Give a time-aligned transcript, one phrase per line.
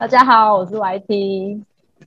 [0.00, 1.62] 大家好，我是 YT。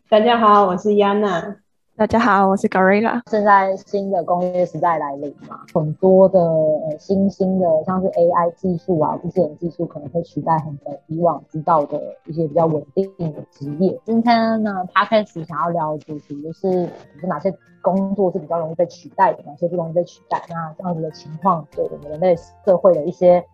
[0.09, 1.57] 大家好，我是 Yana。
[1.95, 3.21] 大家好，我是 Gorilla。
[3.29, 13.95] 现在新的工业时代来临嘛，很多的呃新兴的，像是 AI 技术啊，机器人技术可能会取代很多以往知道的一些比较稳定的职业。
[14.03, 16.89] 今天呢 p a d c a 想要聊的主题就是
[17.21, 17.53] 有哪些
[17.83, 20.41] 工作是比较容易被取代的，哪些不容易被取代。
[20.49, 22.35] 那这样子的情况对我们人类
[22.65, 23.45] 社会的一些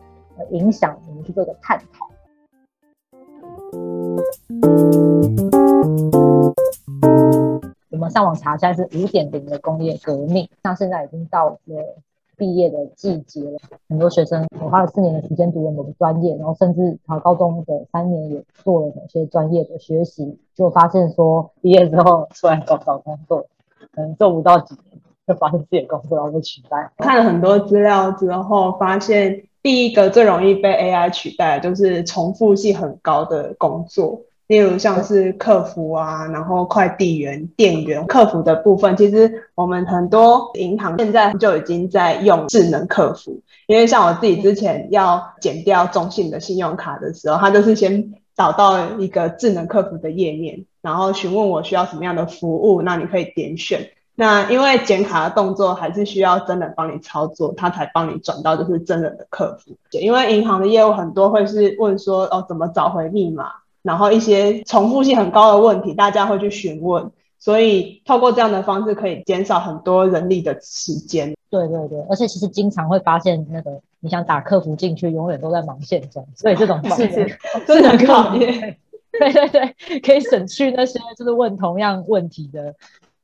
[0.51, 2.07] 影响，我们去做一个探讨。
[7.91, 10.47] 我们上网查，现在是五点零的工业革命。
[10.63, 11.57] 像现在已经到了
[12.37, 13.59] 毕业的季节了，
[13.89, 23.45] 很多学生我花了四年的时间读了某个专业，然后甚至考高中的三年也做了某些专业的学习，就发现说毕业之后出来找找工作，
[23.91, 26.89] 可能做不到几年，就发现自己的工作要被取代。
[26.97, 34.21] 看了很多资料之后，发现第一个最容易被 AI 取代，就是重复性很高的工作。
[34.47, 43.41] 例如像是客服啊，然后快递员、店员、客服的部分，其实我们很多银行现在就已经在用智能客服。
[43.67, 53.91] 因为像我自己之前要减掉中信的信用卡的时候，他就是先导到一个智能客服的页面，然后询问我需要什么样的服务，那你可以点选。
[54.19, 59.71] 那因为剪卡的动作还是需要真人帮你操作，他才帮你转到就是真人的客服。
[59.91, 63.49] 因为银行的业务很多会是问说哦，怎么找回密码？
[63.81, 67.09] 然后一些重复性很高的问题，大家会去询问，
[67.39, 71.33] 所以透过这样的方式可以减少很多人力的时间。
[71.49, 78.75] 对对对，而且其实经常会发现，那个你想打客服进去，永远都在忙线中，所以这种是是 真的很考验。
[79.13, 82.75] 对对对，可以省去那些就是问同样问题的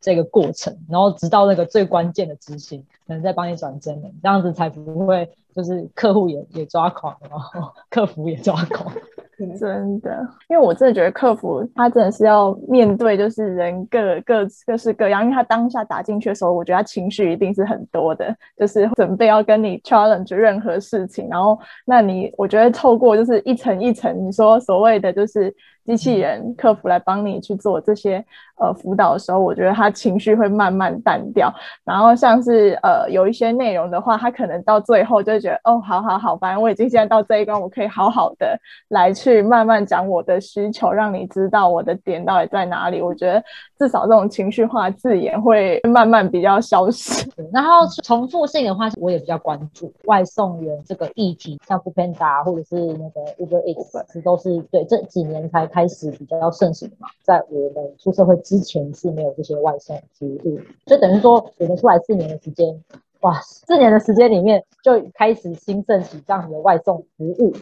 [0.05, 8.93] 这个过程，然后直到那个最关键的执行，可能再帮你转正了，这样子才不会就是客户也也抓狂，然后 客服也抓狂。
[9.59, 15.23] 真的，因为我真的觉得客服他真的是要面对，就是人各各各式各样。
[15.23, 21.27] 因为他当下打进去的时候，我觉得他情绪一定是很多的，就是准备要跟你 challenge 任何事情。
[21.27, 25.53] 然后，那你我觉得透过就是一层一层，你说所谓的就是。
[25.85, 28.25] 机器人客服来帮你去做这些
[28.57, 31.53] 呃辅导的时候，我觉得他情绪会慢慢淡掉。
[31.83, 42.99] 然后像是呃有一些内容的话，他可能到最后就觉得哦，好好好，反正我已经现在到这一关，我可以好好的来去慢慢讲我的需求，让你知道我的点到底在哪里。
[42.99, 43.43] 我觉得
[43.77, 47.29] 至少这种情绪化字眼会慢慢比较消失。
[47.53, 55.69] 然后重复性的话，我也比较关注外送员这个议题，像 Foodpanda 或者是那个 Uber Eats，都是对这几年才。
[55.75, 62.81] 开始比较盛行嘛，在我们出社会之前是没有这些外送服务，所以等于说我们出来四年的时间，
[63.19, 67.53] 哇，四年的时间里面就开始兴盛起这样的外送服务。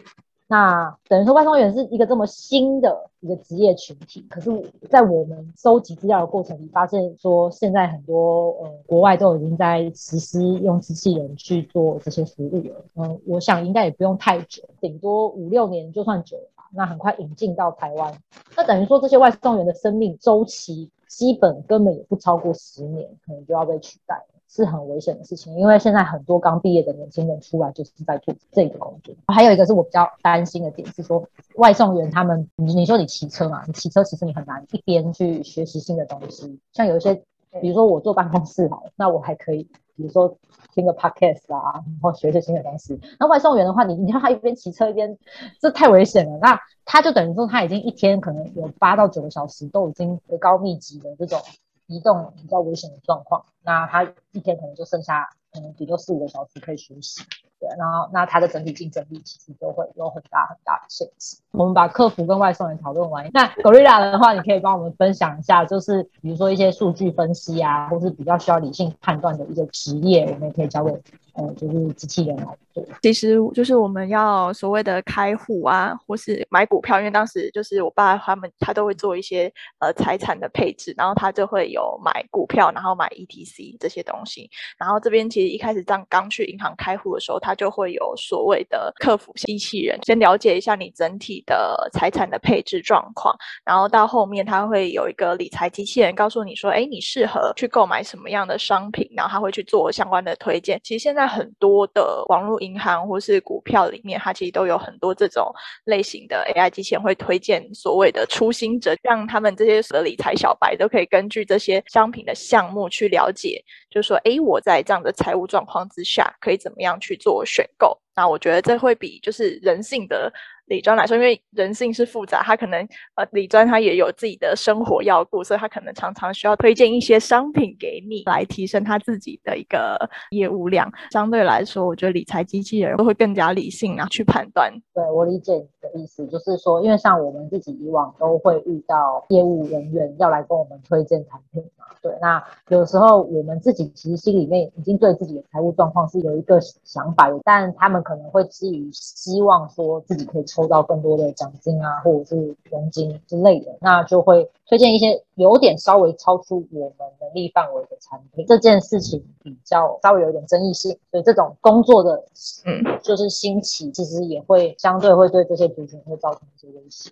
[0.46, 4.50] 那等于说外送员是一个这么新的一个职业群体，可是，
[4.88, 12.84] 在我们收集资料的过程里，发现说现在很多呃国外都已经在实施用机器人去做这些服务了。
[12.94, 16.53] 嗯，我想应该也不用太久，顶多五六年就算久了。
[16.74, 18.12] 那很快引进到台湾，
[18.56, 25.56] 那等于说这些外送员的生命周期基本根本也不超过十年，可能就要被取代，是很危险的事情。
[25.56, 29.14] 因为现在很多刚毕业的年轻人出来就是在做这个工作。
[29.28, 31.24] 还有一个是我比较担心的点是说，
[31.56, 37.14] 外送员他们，你说你骑车嘛，你骑车其实你很难一边去学习新的东西，像有一些，
[37.60, 39.68] 比如说我坐办公室好，那我还可以。
[39.96, 40.36] 比如说
[40.74, 43.00] 听个 podcast 啊，然后学一些新的东西。
[43.18, 45.16] 那外送员的话，你你看他一边骑车一边，
[45.60, 46.38] 这太危险了。
[46.40, 51.40] 那他就等于说他已经一天可能有八到九个小时都已经高密集的这种
[51.86, 53.44] 移动比较危险的状况。
[53.62, 57.22] 那他一天可能就剩下可能顶多四五个小时可以休息。
[57.60, 61.38] 对，然后那它的整体竞争力其实就会有很大很大的限制。
[61.52, 70.90] 我们把客服跟外送员讨论完，那 Gorilla 的话，你可以帮我们分享一下，就是比如说一些数据分析啊，或是比较需要理性判断的一个职业，我们也可以交给
[71.34, 72.84] 呃，就是机器人来做。
[73.02, 84.50] 其实就是我们要所谓的开户啊，或是买股票，因为当时就是我爸他们他都会做一些呃财产的配置，然后他就会有买股票，然后买 ETC 这些东西。
[84.78, 91.34] 然后这边其实一开始刚刚去银行开户的时候，他就会有所谓的客服机器人，先了解一下你整体。
[91.46, 93.36] 的财产的配置状况，
[93.66, 100.80] 然后到后面他会有一个理财机器人告诉你说，哎，你适合去购买什么样的商品，然后他会去做相关的推荐。
[100.82, 105.52] 其实现在很多的网络银行或是股票里面，它其实都有很多这种
[105.84, 117.98] 类型的 AI 机器人会推荐所谓的初心者，让他们这些的理财小白都可以根据这些商品的项目去了解，就是说，哎，我在这样的财务状况之下，可以怎么样去做选购。
[118.16, 120.32] 那我觉得这会比就是人性的
[120.66, 122.80] 李专来说，因为人性是复杂，他可能
[123.16, 129.98] 呃李专他也有自己的生活要顾，所以他可能常常需要推荐一些商品给你来提升他自己的一个
[130.30, 130.90] 业务量。
[131.10, 134.72] 相对来说，我觉得理财机器人都会更加理性啊去判断。
[134.94, 158.46] 对我理解你的意思，就是说，因为像我们自己以往都会遇到业务人员要来跟我们推荐产品嘛，对，那有时候我们自己其实心里面已经对自己的财务状况是有一个想法的，但他们可能会基于希望说自己可以抽到更多的奖金啊，或者是佣金之类的，那就会推荐一些有点稍微超出我们能力范围的产品。
[158.46, 162.24] 这件事情比较稍微有点争议性，所以这种工作的
[162.64, 167.10] 嗯就是兴起，其实也会相对会对这些族群会造成一些威胁。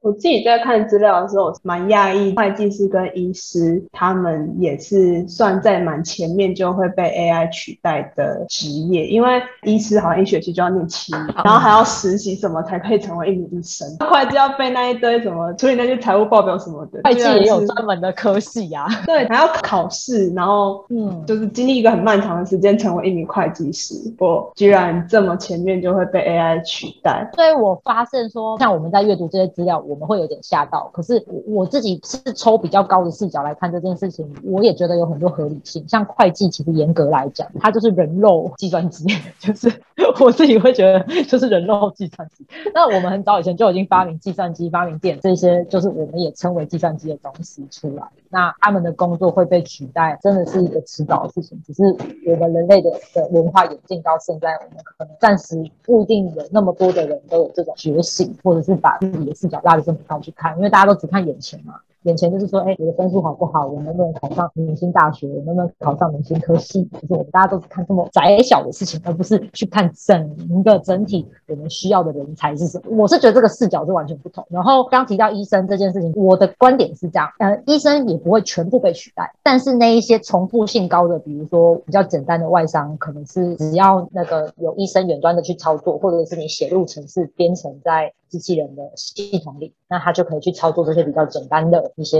[0.00, 13.88] 我自己在看资料的时候，蛮讶异，会计师跟医师他们也是算在蛮前面就会被 AI 取代的职业，因为医师好像一学期就要念七年，然后还要实习什么才可以成为一名医生。
[13.98, 18.86] 会计要背那一堆什么处理那些财务报表什么的，会计也有专门的科系呀。
[19.04, 23.94] 对，还要考试，然后嗯，就是经历一个很漫长的时间成为一名会计师。
[24.18, 29.63] 我居然这么前面就会被 AI 取代，所以我发现说，像我们在阅读这些资。
[29.64, 35.84] 要我们会有点吓到，可是我我自己是抽比较高的视角来看这件事情，我也觉得有很多合理性。
[35.88, 39.04] 像会计，其实严格来讲，它就是人肉计算机，
[39.38, 39.72] 就是
[40.20, 42.46] 我自己会觉得就是人肉计算机。
[42.74, 48.04] 那我们很早以前就已经发明计算机、发明电这些，就是我们也称为计算机的东西出来。
[48.34, 51.56] 那他们的工作会被取代，真的是一个迟早的事情。
[51.64, 51.84] 只是
[52.26, 59.60] 我们人类的的文化演进到现在，我们可能暂时不一定有那么多的人都有这种觉醒，或者是把自己的视角。
[59.62, 61.80] 拉得这么高去看，因为大家都只看眼前嘛。
[62.04, 63.66] 眼前就是说，哎，我的分数好不好？
[63.66, 65.26] 我能不能考上明星大学？
[65.44, 66.84] 能不能考上明星科系？
[66.84, 72.84] 就是我们大家都是看这么窄小的事情，而不是去看整一个整体我们需要的人才是什么。
[72.96, 74.44] 我是觉得这个视角是完全不同。
[74.50, 91.84] 然后刚提到医生这件事情，我的观点是这样：呃，医生也不会全部被取代，但是那一些重复性高的，比如说比较简单的外伤，可能是只要那个有医生远端的去操作，或者是你写入程式编程在机器人的系统里，那他就可以去操作这些比较简单的。
[91.96, 92.18] 一些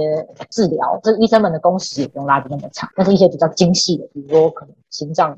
[0.50, 5.36] 治疗，这医生们的工时也不用拉得那么长，但是一些比较精细的，比如说可能心脏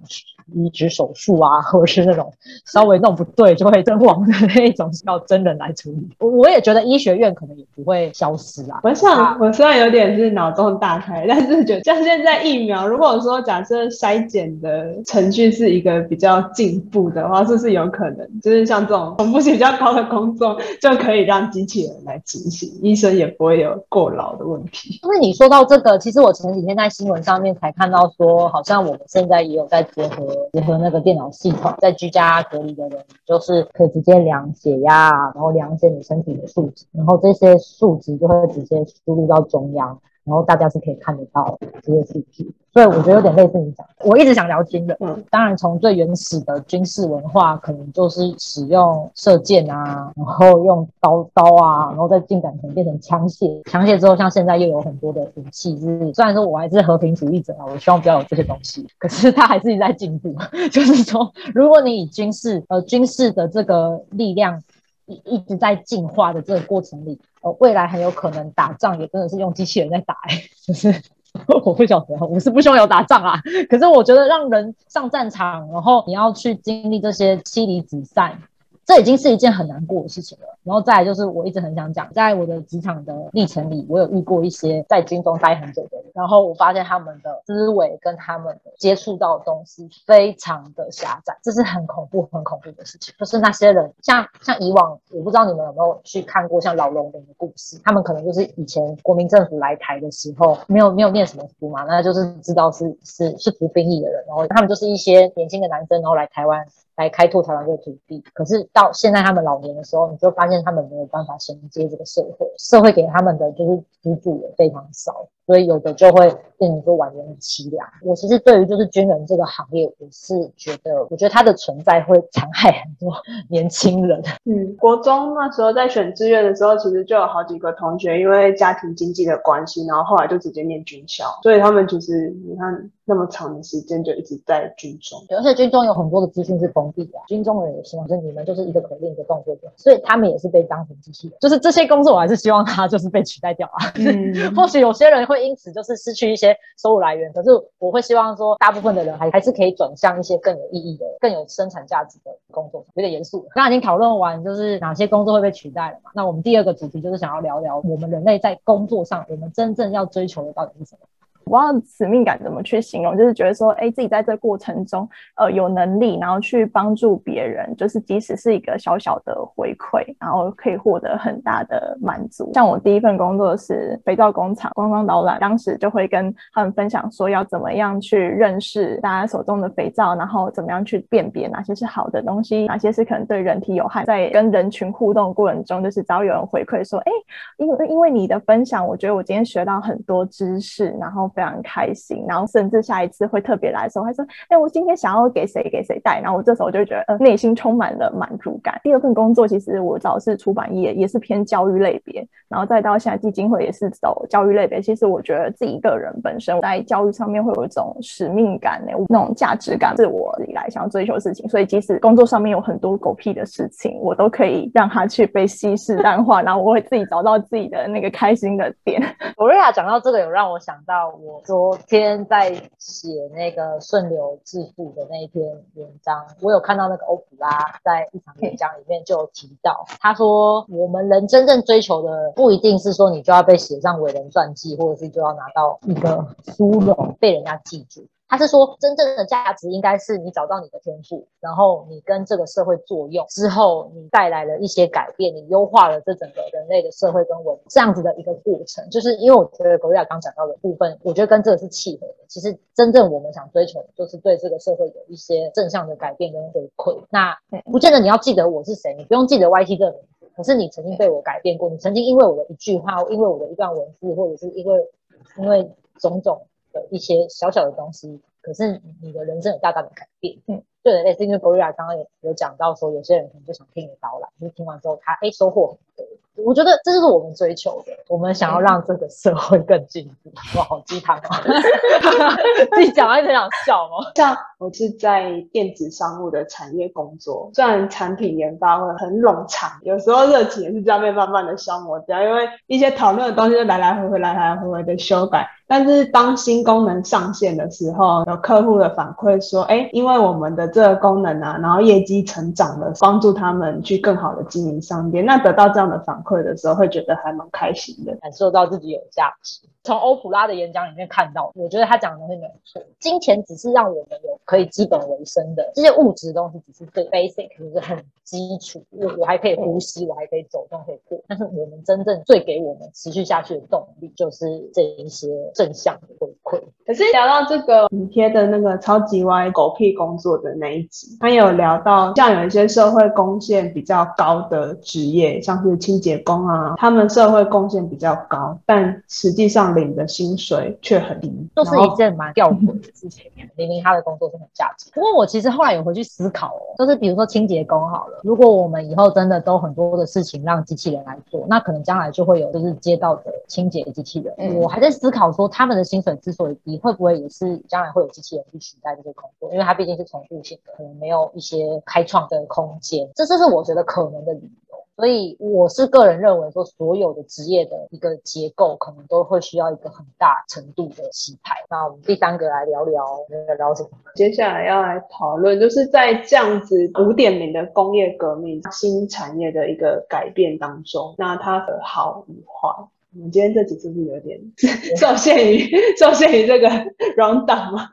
[0.52, 2.30] 移植手术啊， 或者是那种
[2.66, 6.08] 稍微弄不对就会身亡的那种，要真人来处理。
[6.18, 8.80] 我我也觉得医学院可能也不会消失啊。
[8.82, 24.26] 我想，我虽然有点是脑洞大开，但是觉得像现在疫苗，如果说假设筛检的程序是一个比较进步的话，是不是有可能就是像这种重复性比较高的工作 就可以让机器人来执行，医生也不会有过劳。
[24.36, 39.98] 的问题，因为你说到这个，其实我前几天在新闻上面才看到说，好像我们现在也有在结合结合那个电脑系统，在居家隔离的人，就是可以直接量血压，然后量一些你身体的数值，然后这些数值就会直接输入到中央。
[40.26, 60.34] 然后大家是可以看得到这些数据，所以我觉得有点类似你讲，我一直想聊军的，嗯，当然从最原始的军事文化，可能就是使用射箭啊，然后用刀刀啊，然后再进展成变成枪械，枪械之后，像现在又有很多的武器，是虽然说我还是和平主义者啊，我希望不要有这些东西，可是它还是在进步，
[60.72, 64.60] 就是说，如果你以军事呃军事的这个力量。
[65.08, 67.16] 一一直在进化的这个过程里，
[67.60, 70.94] 未来很有可能打仗也真的是用机器人在打，哎， 就是
[71.64, 78.38] 我不晓得，我是不希望有打仗啊，可是我觉得让人上战场，然后你要去经历这些妻离子散。
[78.86, 80.46] 这已经是一件很难过的事情了。
[80.62, 93.12] 然后再来就是，我一直很想讲，在我的职场的历程里，我有遇过一些在军中待很久的人，然后我发现他们的思维跟他们的接触到的东西非常的狭窄，这是很恐怖、很恐怖的事情。
[93.18, 106.64] 就是那些人，像像以往，我不知道你们有没有去看过像老龙林的故事，他们可能就是以前国民政府来台的时候，没有没有念什么书嘛，那就是知道是是是服兵役的人，然后他们就是一些年轻的男生，然后来台湾。
[106.96, 115.26] 来开拓台湾这个土地，可是到现在他们老年的时候，你就发现他们没有办法衔接这个社会，社会给他们的就是资助也非常少。
[115.46, 117.86] 所以有的就会变成说晚年很凄凉。
[118.02, 123.14] 我其实对于就是军人这个行业，我是觉得，我觉得他的存在会残害很多
[123.48, 124.22] 年轻人。
[124.44, 131.24] 嗯，国中那时候在选志愿的时候，其实就有好几个同学因为家庭经济的关系，然后后来就直接念军校。
[131.42, 135.22] 所以他们其实你看那么长的时间就一直在军中。
[135.36, 141.36] 而且军中有很多的资讯是封闭的，军中人也希望，就是你们就是一个口令一个动作就好，所以他们也是被当成机器人。
[141.40, 143.92] 就是这些工作，我还是希望他就是被取代掉啊。
[143.96, 152.84] 嗯 或许有些人会因此就是失去一些收入来源，可是我会希望说，大部分的人还还是可以转向一些更有意义的、更有生产价值的工作。
[152.94, 156.10] 有点严肃，刚刚已经讨论完，就是哪些工作会被取代了嘛？
[156.14, 161.06] 那我们第二个主题就是想要聊聊我们人类在工作上，我们真正要追求的到底是什么？
[161.46, 172.50] 我不知道使命感怎么去形容，就是觉得说，哎，自己在这过程中，呃，有能力，然后去帮助别人，就是即使是一个小小的回馈，然后可以获得很大的满足。
[172.52, 184.04] 像我第一份工作是肥皂工厂观光导览，当时就会跟他们分享说，要怎么样去认识大家手中的肥皂，然后怎么样去辨别哪些是好的东西，哪些是可能对人体有害。
[184.04, 187.12] 在跟人群互动过程中，就是只要有人回馈说，哎，
[187.58, 198.80] 因为因为你的分享，我觉得我今天学到很多知识，然后非常开心，然后甚至下一次会特别来的时候，还说，哎，我今天想要给谁给谁带，然后我这时候就觉得，呃，内心充满了满足感。
[198.82, 204.80] 第二份工作其实我找的是出版业，也是偏教育类别，然后再到现在基金会也是走教育类别。
[204.80, 211.46] 其实我觉得自己个人本身在教育上面会有一种使命感呢，那种价值感是我以来想要追求事情。
[211.48, 219.02] 所以即使工作上面有很多狗屁的事情，我都可以让它去被稀释淡化，然后我会自己找到自己的那个开心的点。
[219.36, 227.50] 罗瑞亚讲到这个，有让我想到我昨天在写那个顺流致富的那一篇文章，我有看到那个欧普拉
[227.82, 236.24] 在一场演讲里面就有提到，他说我们人真正追求的不一定是说你就要被写上伟人传记，或者是就要拿到一个
[236.56, 238.06] 殊荣被人家记住。
[238.28, 248.84] 他是说，真正的价值应该是你找到你的天赋，然后你跟这个社会作用之后，你带来了一些改变，你优化了这整个人类的社会跟文这样子的一个过程。
[248.90, 252.14] 就是因为我觉得格瑞亚刚讲到的部分，我觉得跟这个是契合的。
[252.26, 257.00] 其实真正我们想追求的就是对这个社会有一些正向的改变跟回馈。
[257.10, 257.32] 那
[257.70, 264.90] 不见得你要记得我是谁，你不用记得 YT 这个名字，可是你曾经被我改变过，你曾经因为我的一句话，因为我的一段文字，或者是因为
[265.38, 266.42] 因为种种。
[266.76, 270.36] 的一些小小的东西，可是你的人生有大大的改变。
[270.46, 276.06] 嗯，对，类似因为 Gloria 刚刚有有讲到说，有些人可能就想听你导览，就是听完之后他哎收获很多。
[276.44, 280.30] 我觉得这就是我们追求的，我们想要让这个社会更进步。
[280.58, 281.40] 哇，好鸡汤啊！
[282.76, 284.04] 自己讲完一直想笑哦。
[284.14, 295.48] 像我是在电子商务的产业工作，虽然产品研发会很冗长，有时候热情也是这样被慢慢的消磨掉，因为一些讨论的东西就来来回回、来来回回的修改。
[295.66, 305.24] 但是当新功能上线的时候，有客户的反馈说，哎，因为我们的这个功能啊，然后业绩成长了，帮助他们去更好的经营商店。
[305.24, 309.60] 那得到这样的反馈的时候，会觉得还蛮开心的，感受到自己有价值。
[309.82, 312.82] 从欧普拉的演讲里面看到，我觉得他讲的东西没错。
[312.98, 318.82] 金钱只是让我们有可以基本维生的这些物质东西，只是最 basic，就是很基础。
[318.90, 321.16] 我我还可以呼吸，我还可以走动，可以过。
[321.28, 326.60] 但是我们真正最给我们持续下去的动力，就是这一些正向的回馈。
[326.86, 343.24] 可是聊到这个补贴的那个超级歪狗屁工作的那一集，他有聊到像有一些社会贡献比较高的职业，像是清洁工啊，他们社会贡献比较高，但实际上领的薪水却很低，就是一件蛮吊诡的事情。
[343.56, 354.54] 明明他的工作是很价值，不过我其实后来有回去思考哦，就是比如说清洁工好了，如果我们以后真的都很多的事情让机器人来做，那可能将来就会有就是街道的清洁机器人。
[354.56, 359.52] 我还在思考说，他们的薪水之所以低，会不会也是将来会有机器人去取代这些工作？
[359.52, 363.08] 因为它毕竟是重复性的，可能没有一些开创的空间。
[363.14, 364.76] 这这是我觉得可能的理由。
[364.96, 371.54] 所以我是个人认为说，所有的职业的一个结构，可能都会需要一个很大程度的洗牌。
[371.68, 373.90] 那我们第三个来聊聊那个聊什么？
[374.14, 382.88] 接下来要来讨论，就是在这样子五点零的工业革命、新产业的一个改变当中，那它的好与坏。
[383.14, 384.40] 我们今天这集是不是有点
[384.98, 386.68] 受限于受限于这个
[387.16, 387.90] round down 吗？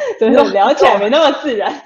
[0.20, 1.72] 就是 聊起来没那么自然。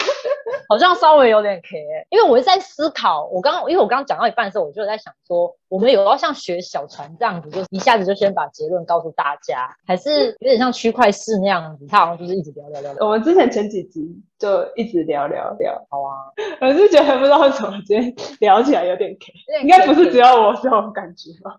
[0.69, 1.76] 好像稍微有点 K，
[2.09, 12.95] 因为我是在思考，我刚因为我刚刚讲到一半的时候，我就在想说，我们有要像学小船这样子，就一下子就先把结论告诉大家，还是有点像区块式那样子，他好像就是一直聊聊聊。
[13.04, 14.00] 我们之前前几集
[14.38, 21.57] 就一直聊聊聊，好啊，我是觉得不知道为什么今天聊起来有点 K，应该不是只有我这种感觉吧？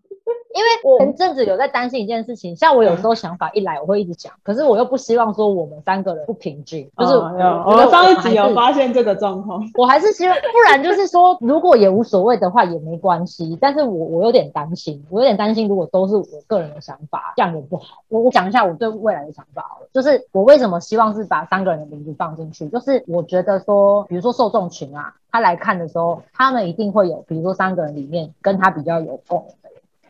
[0.56, 18.04] 因为我前阵子有在担心一件事情，像我有时候想法一来，我会一直讲，可是我又不希望说我们三个人不平均，就是我们上一集有发现这个状况， 我还是希望，不然就是说，如果也无所谓的话也没关系，但是我我有点担心，我有点担心，如果都是我个人的想法，这样也不好。
[18.10, 29.46] 我我讲一下我对未来的想法好了，就是我为什么希望是把三个人的名字放进去，就是我觉得说，比如说受众群啊，他来看的时候，他们一定会有，比如说三个人里面跟他比较有共。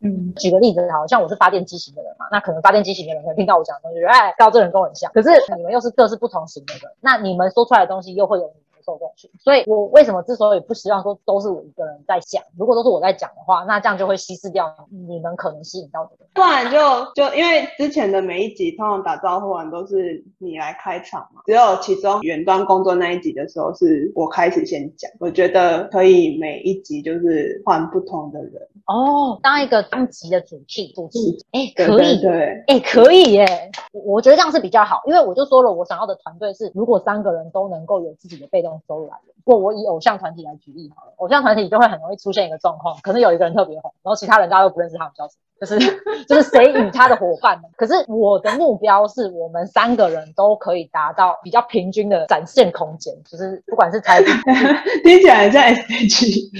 [0.03, 5.12] 嗯，举个例子，好像我是发电机型的人嘛，那可能发电机型的人会听到我讲的东西，哎，高这人跟我很像。
[5.13, 8.53] 可是你们又是各是不同型的人，那你们说出来的东西又会有。
[8.86, 16.27] 受众群，所以我为什么之所以不希望说都是我一个人在讲，如果都是我在讲的话，那这样就会稀释掉你们可能吸引到的人。
[16.33, 16.79] 不然就
[17.13, 25.10] 就因为之前的每一集通常打招呼完都是你来开场嘛，只有其中远端工作那一集的时候是我开始先讲。
[25.17, 33.72] 我觉得可以每一集就是换不同的人哦，当一个当集的主题主题，哎，可以，对，哎，可以耶，
[34.06, 38.74] 我觉得这样是比较好，因为我就说了，我想要的团队是如果三个人都能够有自己的被动。
[38.86, 39.34] 收入来源。
[39.46, 47.70] 如果我以偶像团体来举例好了，偶像团体就会很容易出现一个状况，可能有一个人特别红，然后其他人大家都不认识他们叫什么，就是就是谁与他的伙伴呢？
[47.78, 54.25] 可是我的目标是我们三个人都可以达到比较平均的展现空间，就是不管是财富，
[55.06, 56.52] 听起来在 S H E。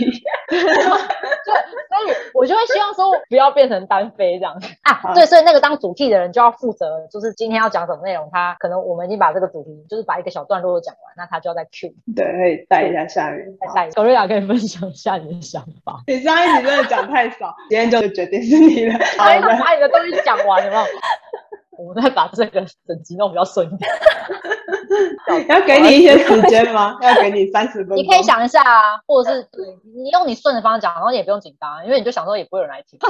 [1.46, 5.14] 对，所以我就会希望说不要变成单飞这样啊。
[5.14, 11.94] 对，所以那个当主题的人就要负责，就是今天要讲什么内容，他可能我们已经把这个主题，就是把一个小段落讲完，那他就要再 Q。
[12.16, 13.46] 对，可以带一下下面。
[13.76, 16.02] 带狗瑞雅可以分享一下你的想法。
[16.08, 18.94] 你上一集真的讲太少，今天就决定是你了。
[19.18, 20.86] 好，把你的东西讲完了吗？
[21.76, 23.90] 我们再把这个整集弄比较顺一点。
[25.50, 26.98] 要给你一些 时间吗？
[27.02, 27.98] 要给你三十分钟。
[27.98, 29.48] 你可以想一下啊，或者是
[29.96, 33.00] 你用你顺的方式讲，然后你也不用紧张，因为你就想说也不会有人来听。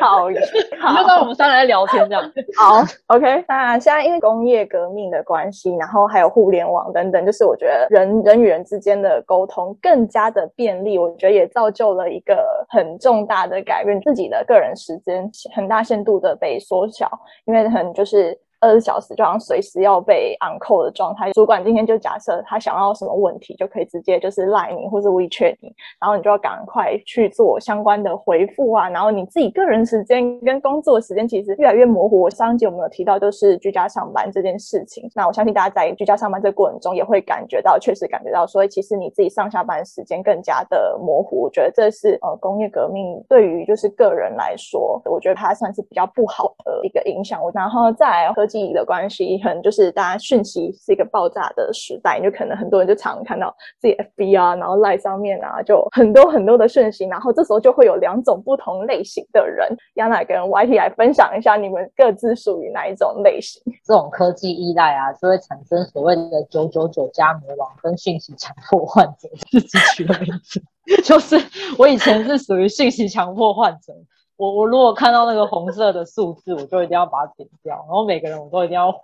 [0.00, 2.32] 好，你就当我们三人在聊天这样。
[2.56, 3.44] 好，OK。
[3.48, 17.10] 那现在因为工业革命的关系，然后还有互联网等等，就是我觉得人人与人之间的沟通更加的便利，我觉得也造就了一个很重大的改变，自己的个人时间很大限度的被缩小，
[17.44, 18.38] 因为很就是。
[18.66, 28.88] 二十小时就好像随时要被 on call 的状态，主管今天就假设他想要什么问题，就可以直接就是赖你或者 WeChat 你，然后你就要赶快去做相关的回复啊。
[28.90, 32.20] 然后你自己个人时间跟工作时间其实越来越模糊。
[32.20, 35.08] 我上一集有没有提到就是居家上班这件事情？
[35.14, 41.42] 那我相信大家在居家上班这个过程中也会感觉到，确实感觉到，所以其实你自己上下班时间更加的模糊。
[41.42, 47.36] 我觉得这是呃工业革命对于就是个人来说，我觉得它算是比较不好的一个影响。
[47.52, 63.62] 然后再科技利益的关系，可能就是大家讯息是一个爆炸的时代，就可能很多人就常看到自己 FB 啊，然后 Line 上面啊，就很多很多的讯息，然后这时候就会有两种不同类型的人，亚娜跟 YT 来分享一下，你们各自属于哪一种类型？
[63.84, 70.62] 这种科技依赖啊，就会产生所谓的九九九加魔王跟讯息强迫患者，自己取的名字，
[71.04, 71.36] 就是
[71.78, 73.92] 我以前是属于信息强迫患者。
[74.36, 79.00] 我我如果看到那个红色的数字，我就一定要把它点掉，然后每个人我都一定要回，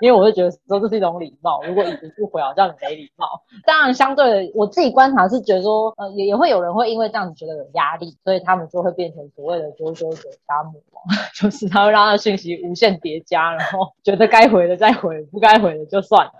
[0.00, 1.62] 因为我会觉得说这是一种礼貌。
[1.62, 3.26] 如果已读不回，好像很没礼貌。
[3.66, 11.04] 当然，相对的，我自己观察是觉得说，呃，也也会有人会因为这样子觉得有压力，所以他们就会变成所谓的九九九加魔王，
[11.34, 16.32] 就是他会让他的讯息无限叠加，然后觉得该回的再回，不该回的就算了。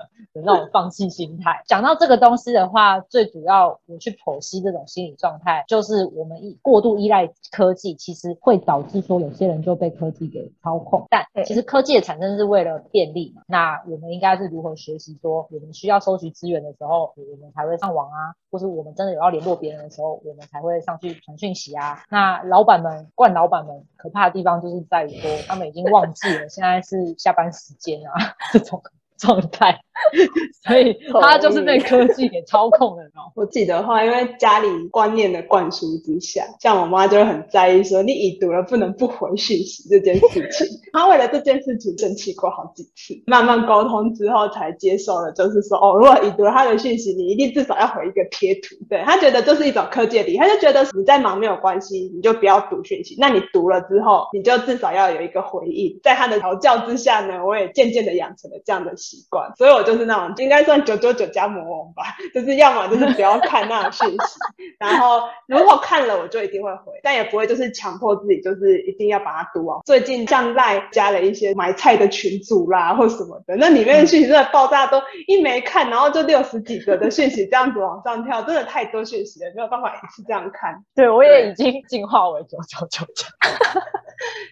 [0.44, 1.62] 那种放弃心态。
[1.66, 11.06] 讲到这个东西的话，最主要我去剖析这种心理状态，就是我们依过度依赖科技，其实会导致说有些人就被科技给操控。
[11.08, 15.16] 但其实科技的产生是为了便利嘛，那我们应该是如何学习？
[15.22, 22.02] 说我们需要收集资源的时候，我们才会上网啊，或是我们真的有要联络别人的时候，我们才会上去传讯息啊。
[22.10, 28.12] 那老板们，惯老板们可怕的地方就是在于说，他们已经忘记了现在是下班时间啊，
[28.52, 28.82] 这种。
[29.18, 29.80] 状态，
[30.66, 33.32] 所以他就是被科技给操控了哦。
[33.34, 40.66] 我记得话，因为家里观念的灌输之下，像我妈就会很在意说，你已读了不能不回讯息这件事情。
[40.92, 48.74] 她为了这件事情生气过好几次，慢慢沟通之后才接受了，就是说，哦，如果已读了他的讯息，你一定至少要回一个贴图。
[48.88, 53.16] 对他觉得这是一种科技力，他就觉得你在忙没有关系，你就不要读讯息。
[53.18, 55.98] 那你读了之后，你就至少要有一个回应。
[56.02, 58.94] 在他的调教之下呢，我也渐渐的养成了这样的。
[58.96, 62.02] 习惯，所以我就是那种应该算九九九加魔王吧，
[62.34, 64.38] 就是要么就是不要看那种讯息，
[64.78, 69.78] 然后如果看了我就一定会回，但也不会就是强迫自己就是一定要把它读完。
[69.84, 80.82] 最近像赖加了一些买菜的群组啦或什么的，那里面的讯息真的爆炸，都一没看，然后就六十几个的讯息这样子往上跳，真的太多讯息了，没有办法一次这样看。
[80.94, 83.26] 对我也已经进化为九九九九。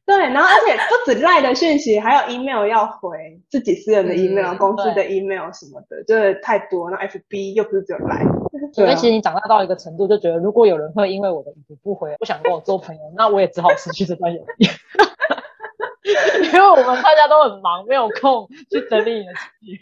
[0.06, 6.90] 对，然后而且不止赖的讯息，还有 email 要回，自己私人的 email、公司的 email 什么的，就是太多。
[6.90, 8.24] 那 FB 又不是只有来，
[8.72, 14.66] 所以其实你长大到一个程度，就觉得如果有人会因为我的语不回，不想跟我做朋友，那我也只好失去这段友谊。
[16.44, 19.78] 因为我们大家都很忙，没有空去整理你的记忆。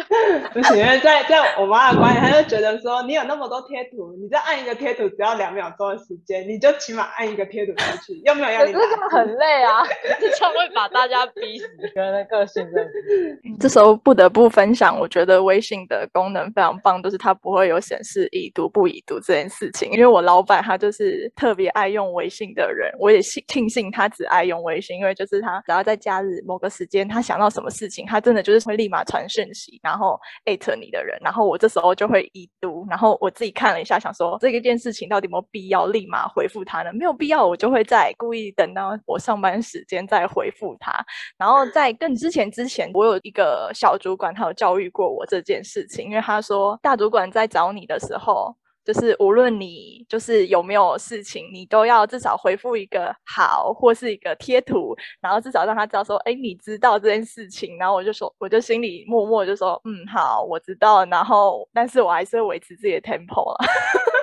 [0.54, 8.72] 不行，因为在在我妈的观念，她就觉得说，你有那么多贴图，你再按一个贴图只要两秒钟的时间，你就起码按一个贴图出去，又没有要你。
[8.72, 9.86] 可是这样很累啊，
[10.18, 11.68] 这样会把大家逼死。
[11.94, 12.90] 人的个性真的。
[13.60, 19.90] 这时候不得不分享，我觉得微信的功能非常棒，就是它不会有显示已读不已读这件事情。
[19.92, 25.57] 因为我老板他就是特别爱用微信的人，我也庆庆幸他只爱用微信，因为就是他。
[25.66, 36.92] 只要在假日某个时间，他想到什么事情，他真的就是会立马传讯息，然后艾特你的人，然后我这时候就会已读，然后我自己看了一下，想说这一件事情到底有没有必要立马回复他呢？
[36.92, 40.92] 没有必要，我就会在故意等到我上班时间再回复他。
[41.36, 48.56] 然后在更之前之前，我有一个小主管，他有教育过我这件事情，因为他说大主管在找你的时候。
[48.88, 57.76] 就是无论你就是有没有事情，你都要至少回复一个好或是一个贴图，然后至少让他知道说，哎，你知道这件事情。
[57.76, 61.04] 然后我就说，我就心里默默就说，嗯，好，我知道。
[61.04, 63.58] 然后，但是我还是会维持自己的 tempo 了。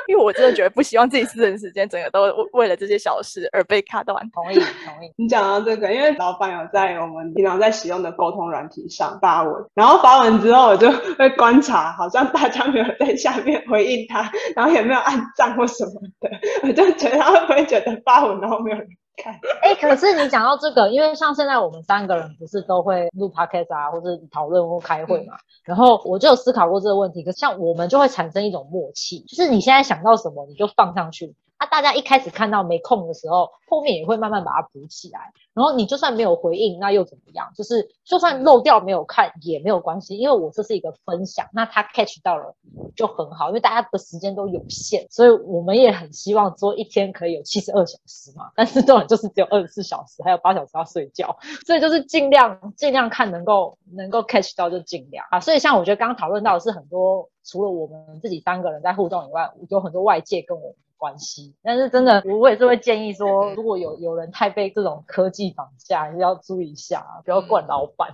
[0.07, 4.15] 因为我真的觉得不希望自己私人时间整个都为了这些小事而被卡断。
[4.31, 5.11] 同意，同意。
[5.17, 16.29] 你讲到这个，因为老板有在我们平常在使用的沟通软体上发文，然后发文之后我就会观察，好像大家没有在下面回应他，然后也没有按赞或什么的，
[16.63, 18.87] 我就觉得他会不会觉得发文然后没有人？
[19.61, 27.23] 哎，可是你讲到这个，因为像现在我们三个人不是都会录 podcast 啊，或者讨论或开会嘛，然后我就有思考过这个问题。
[27.23, 31.33] 可是像我们就会产生一种默契，就是你现在想到什么，你就放上去。
[31.57, 35.31] 啊，大家一开始看到没空的时候，后面也会慢慢把它补起来。
[35.53, 37.49] 然后你就算没有回应，那又怎么样？
[37.55, 42.53] 就是就算漏掉没有看也没有关系，因为我这是一个分享，那他 catch 到了
[42.93, 43.47] 就很好。
[43.47, 48.51] 因为大家的时间都有限，所以我们也很希望说一天可以有七十二小时嘛。
[48.53, 55.39] 但是重点就是只有二十四小时，还有八小时要睡觉，所以就是尽量尽量看能够能够 catch 到就尽量啊。
[55.39, 60.75] 所以像我觉得刚刚讨论到的是很多，除了我们自己三个人在互动以外，有很多外界跟我们。
[60.97, 68.09] 关系，但是真的，我也是会建议说，如果有有人太被这种科技绑架，要注意一下，不要惯老板，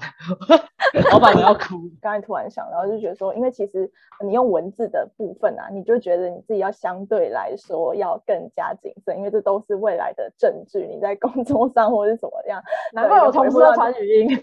[1.11, 1.75] 老板你要哭。
[2.01, 3.89] 刚才突然想到，就觉得说，因为其实
[4.23, 10.87] 你用文字的部分啊，你就觉得你自己要相对来说要更加谨慎，因为这都是未来的证据。
[10.91, 12.61] 你在工作上或是怎么样，
[12.93, 14.27] 难怪我同事要传语音。
[14.27, 14.39] 对，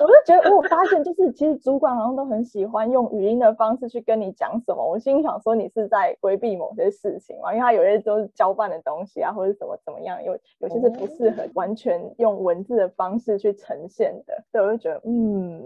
[0.00, 4.84] 我就觉得，我发现就是其实主管好像都很喜欢用语音的方式去跟你讲什么。
[4.84, 7.47] 我心里想说，你是在规避某些事情吗？
[7.52, 15.62] 因为他有些都是交办的东西啊，或者怎么怎么样，有有些是不适合完全用文字的方式去呈现的，所以我就觉得，嗯，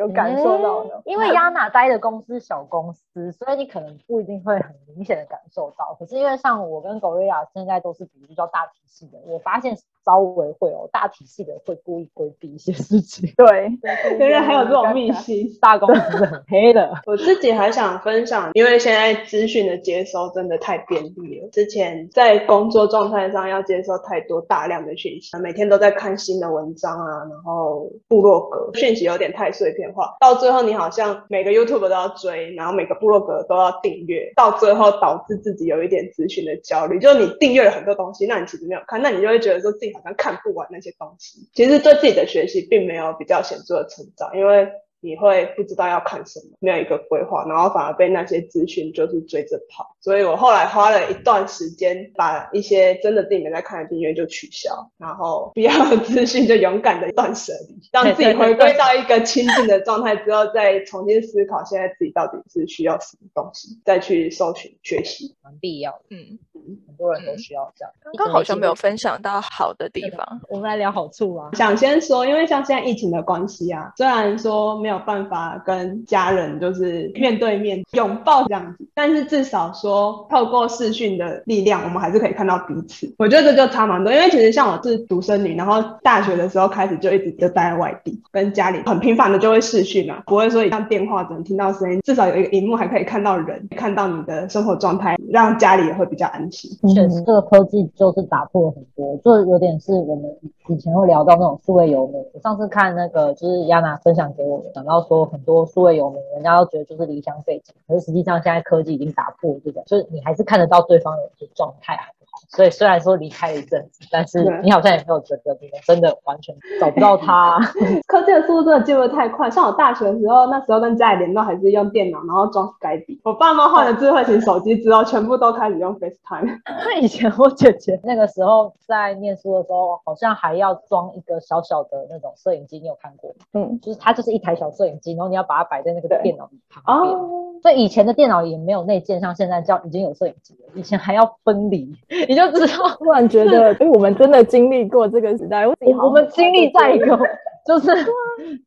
[0.00, 0.90] 有感受到呢。
[1.04, 5.96] 因为亚娜待的公司小公司，所以你可能不一定会很明显的感受到。
[5.98, 9.76] 可是因为像我跟 Gloria 现在都是比较大体系的，我发现。
[10.02, 13.70] 稍微会有大体系的会故意规避一些事情，对，
[14.18, 16.90] 原来还有这种秘辛，大公司很黑的。
[17.04, 21.48] 我自己还想分享，因为现在资讯的接收真的太便利了。
[21.52, 36.98] 之前在工作状态上要接收太多大量的讯息，每天都在看新的文章啊，然后部落格讯息有点太碎片到最后你好像每个 YouTube 都要追，然后每个部落格都要订阅，到最后导致自己有一点咨询的焦虑。
[36.98, 39.90] 就是你订阅了很多东西，那你其实没有看，那你就会觉得说自己。
[39.94, 44.66] 好像看不完那些东西，其实对自己的学习并没有比较显著的成长，因为。
[45.00, 49.96] 你会不知道要看什么，没有一个规划，然后反而被那些资讯就是追着跑。
[50.00, 65.98] 所以我后来花了一段时间，把一些真的自己没在看的订阅就取消，然后不要的资讯就勇敢的断舍离，让自己回归到一个清静的状态之后，再重新思考现在自己到底是需要什么东西，再去搜寻学习，蛮必要的。
[66.10, 66.38] 嗯，
[66.86, 67.92] 很多人都需要这样。
[68.02, 71.50] 刚刚好像没有分享到好的地方，我们来聊好处啊。
[71.54, 83.14] 想先说，因为像现在疫情的关系啊，虽然说没有没有办法跟家人就是面对面拥抱这样子，但是至少说透过视讯的力量，我们还是可以看到彼此。
[83.16, 96.68] 我觉得这就差蛮多，因为其实像我是独生女，然后大学的时候开始就一直就待在外地，跟家里很频繁的就会视讯嘛，不会说像电话只能听到声音，至少有一个荧幕还可以看到人，看到你的生活状态，让家里也会比较安心。
[96.92, 100.24] 确实，这个科技就是打破了很多，就有点是我们
[100.66, 102.16] 以前会聊到那种数位游民。
[102.34, 112.04] 我上次看那个就是亚娜分享给我的，讲到说很多数位有名，人家都觉得就是离乡背景，可是实际上现在科技已经打破这个，就是你还是看得到对方的状态啊。
[112.48, 117.58] 所以虽然说离开了一阵子，但是你好像也没有觉得你们真的完全找不到他。
[118.06, 123.20] 科技的速度真的进步太快，像我大学的时候，那时候跟家里联络还是用电脑，然后装 Skype。
[123.24, 126.58] 我爸妈换了智慧型手机之后，全部都开始用 FaceTime。
[126.66, 133.36] 那以前我姐姐那个时候在念书的时候，好像还要装一个小小的那种摄影机，你有看过吗？
[133.54, 137.16] 嗯，就是它就是一台小摄影机，然后你要把它摆在那个电脑旁边。
[137.62, 140.72] 所以以前的电脑也没有内建，像现在叫已经有摄影机了。
[140.74, 141.94] 以前还要分离。
[142.28, 145.66] 你就知道，突然觉得， 哎，我们真的经历过这个时代。
[145.66, 147.06] 我们经历在一个，
[147.66, 147.88] 就是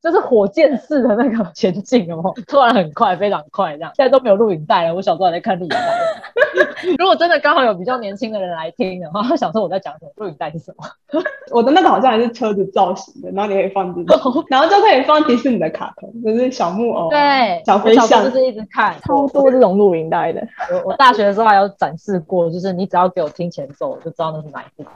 [0.01, 3.91] 就是火箭式的那个前进哦，突然很快，非常快，这样。
[3.95, 5.77] 现在都没有录影带了，我小时候还在看录影带。
[6.97, 10.12] 如果真的刚好有比较年轻的人来听的话，想说我在讲什么？
[10.17, 10.86] 录影带是什么？
[11.51, 14.13] 我的那个好像还是车子造型的，然后你可以放进去，
[14.49, 20.45] 然后就可以放迪士尼的卡通，就是小木偶，对，小飞象，就是一直看，超多这种录影带的。
[20.71, 24.89] 我我大学的时候还有展示过，就是你只要给我听前奏，我就知道那是哪一部。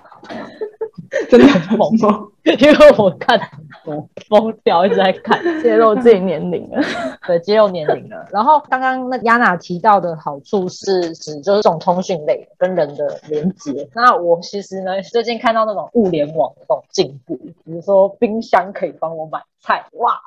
[1.29, 2.27] 真的很疯吗？
[2.59, 6.81] 因为我看很多疯掉，一直在看， 揭露自己年龄了。
[7.25, 8.25] 对，揭露年龄了。
[8.31, 13.87] 然后刚刚那亚娜提到的好处是指就是这种通讯类跟人的连接。
[13.93, 20.19] 那我其实呢，最近看到那种物联网的这种进步，比如说冰箱可以帮我买菜，哇，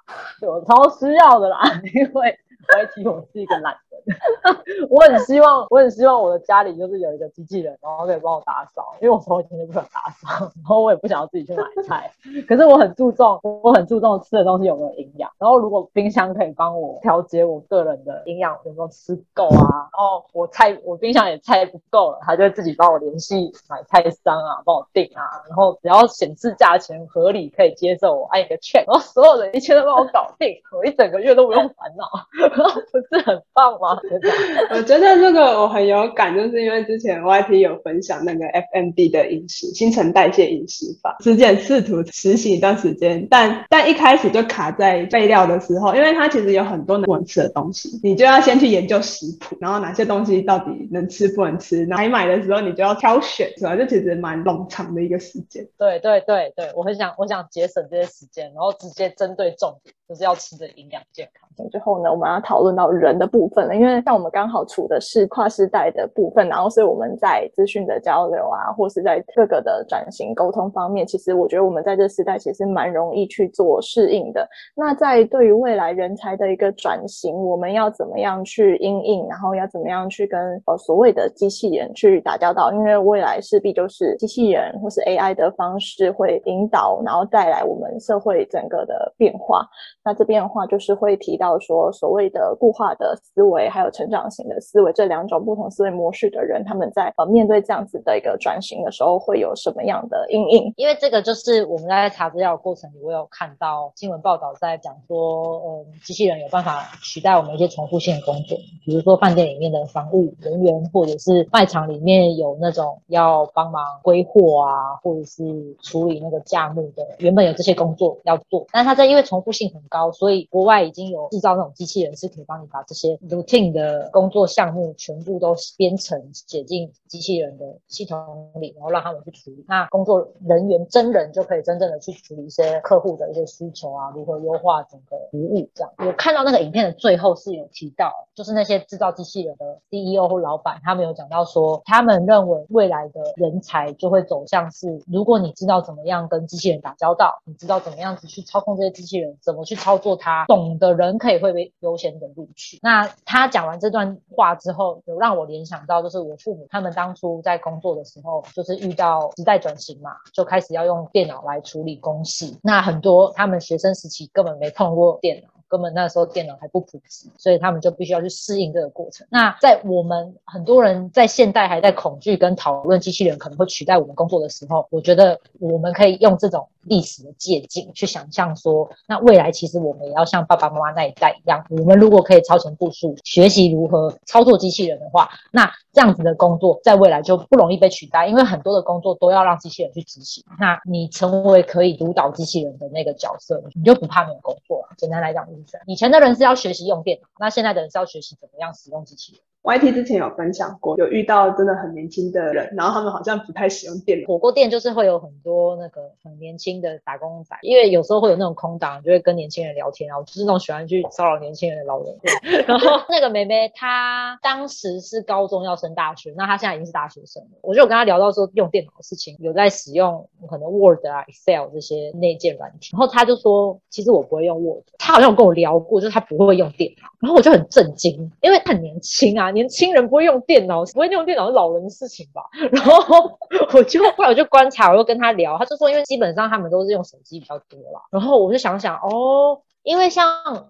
[0.42, 1.61] 我超需要的啦，
[1.94, 2.38] 因为。
[2.78, 3.89] 我提我是一个懒人，
[4.89, 12.11] 我很希望，我很希望我的家里就是有一个机器人，然后可以帮我打扫，因为我从以前就不想打扫，然后我也不想要自己去买菜，
[12.49, 32.07] 可是我很注重，我很注重吃的东西有没有营养，然后如果冰箱可以帮我调节我个人的营养有没有吃够啊，然后我菜我冰箱也菜不够了，它就会自己帮我联系买菜商啊，帮我订啊，然后只要显示价钱合理可以接受，我按一个 check，然后所有的一切都帮我搞定，我一整个月都不用烦恼。
[32.91, 33.89] 不是很棒吗？
[34.70, 53.76] 我觉得这个我很有感，就是因为之前 YT 有分享那个 FMD 的饮食新陈代谢饮食法，之前试图实行一段时间，但但一开始就卡在备料的时候，因为它其实有很多能吃的东西，你就要先去研究食谱，然后哪些东西到底能吃不能吃，买买的时候你就要挑选，是吧？
[53.76, 55.66] 这其实蛮冗长的一个时间。
[55.79, 61.49] 对对对对，我很想我想节省这些时间，然后直接针对重点，就是要吃的营养健康。
[61.70, 74.49] 最后呢，我们要讨论到人的部分了，因为像我们刚好处的是跨世代的部分，然后所以我们在资讯的交流啊，或是在各个的转型沟通方面，其实我觉得我们在这时代其实蛮容易去做适应的。
[74.75, 82.73] 那在对于未来人才的一个转型，我们要怎么样去应应，然后要怎么样去跟呃所谓的机器人去打交道？
[82.73, 89.68] 因为未来势必就是机器人或是 AI 的方式会引导，然后带来我们社会整个的变化。
[90.11, 91.57] 那这变化就是会提到。
[91.61, 100.73] 说所谓的固化的思维，还有成长型的思维这两种不同思维模式的人，他们在呃面对这样子的一个转型的时候，会有什么样的阴影？
[100.77, 115.44] 因为这个就是我们在查资料的过程里，我有看到新闻报道在讲说，嗯，机器人有办法取代我们一些重复性的工作，比如说饭店里面的防务人员，或者是卖场里面有那种要帮忙归货啊，或者是
[115.83, 121.29] 处理那个价目的，原本有这些工作要做，但是它在因为重复性很高，所以国外已经有。
[121.31, 129.65] 制造那种机器人是可以帮你把这些 routine 的工作项目全部都编程写进机器人的系统里，然后让他们去处理。
[129.69, 135.93] 那工作人员真人就可以真正的去处理一些客户的一些需求啊，如何优化整个服务这样。
[135.99, 151.40] 我看到那个影片的最后是有提到，就是那些制造机器人的 CEO 或老板，他们有讲到说，他们认为未来的人才就会走向是，如果你知道怎么样跟机器人打交道，你知道怎么样子去操控这些机器人，怎么去操作它，懂的人可以。
[151.40, 152.79] 会被优先的录取。
[152.83, 162.55] 那他讲完这段话之后，有让我联想到，就是我父母他们当初在工作的时候，就是遇到时代转型嘛，就开始要用电脑来处理公事。
[162.62, 165.49] 那很多他们学生时期根本没碰过电脑。
[165.71, 169.25] 根本那时候电脑还不普及，所以他们就必须要去适应这个过程。
[169.31, 190.45] 那在我们很多人在现代还在恐惧跟讨论机器人可能会取代我们工作的时候，我觉得我们可以用这种历史的借鉴，去想象说，那未来其实我们也要像爸爸妈妈那一代一样，我们如果可以超前部署，学习如何操作机器人的话，那这样子的工作在未来就不容易被取代，因为很多的工作都要让机器人去执行。
[190.59, 194.88] 那你成为可以主导机器人的那个角色，你就不怕没有工作了。
[194.97, 195.61] 简单来讲就是。
[195.87, 199.43] 以前的人是要学习用电脑，那现在的人是要学习怎么样使用机器人。
[199.62, 204.27] YT 之前有分享过，有遇到真的很年轻的人，然后他们好像不太使用电脑。
[204.27, 210.18] 火锅店就是会有很多那个很年轻的打工仔，因为有时候会有那种空档，就会跟年轻人聊天啊。
[210.18, 212.16] 我就是那种喜欢去骚扰年轻人的老人。
[212.66, 217.59] 然后那个妹妹她当时是高中要升大学，那她现在已经是大学生了。
[217.61, 222.90] 我就有跟她聊到说用电脑的事情，有在使用可能 Word 啊、Excel 这些内建软体。
[222.92, 224.85] 然后她就说，其实我不会用 Word。
[224.96, 227.11] 她好像有跟我聊过，就是她不会用电脑。
[227.20, 229.50] 然后我就很震惊，因为她很年轻啊。
[229.51, 232.43] 年轻人不会用电脑，不会用电脑是老人的事情吧？
[232.73, 233.39] 然后
[233.75, 238.01] 我就后来我就观察，我就跟他聊，他就说，因为基本上他们都是用手机比较多啦。
[238.11, 239.61] 然后我就想想，哦。
[239.83, 240.27] 因为像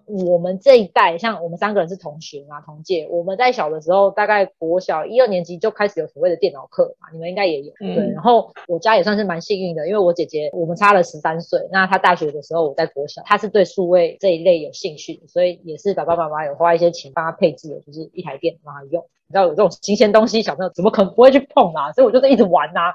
[0.06, 3.08] 我们这一代，像我们三个人是同学嘛，同届。
[3.10, 7.72] 我们在小的时候，大概国小一二年级就开始有所谓的电脑课嘛，你们应该也有。
[7.80, 19.04] 对，然后我家也算是蛮幸运的，因为我姐姐我们差了十三岁，那她大学的时候我在国小，她是对数位这一类有兴趣，所以也是爸爸妈妈有花一些钱帮她配置的，就是一台电脑让她用。
[19.30, 21.92] 你知道有这种新鲜东西，小朋友怎么可能不会去碰啊？
[21.92, 22.92] 所以我就在一直玩啊，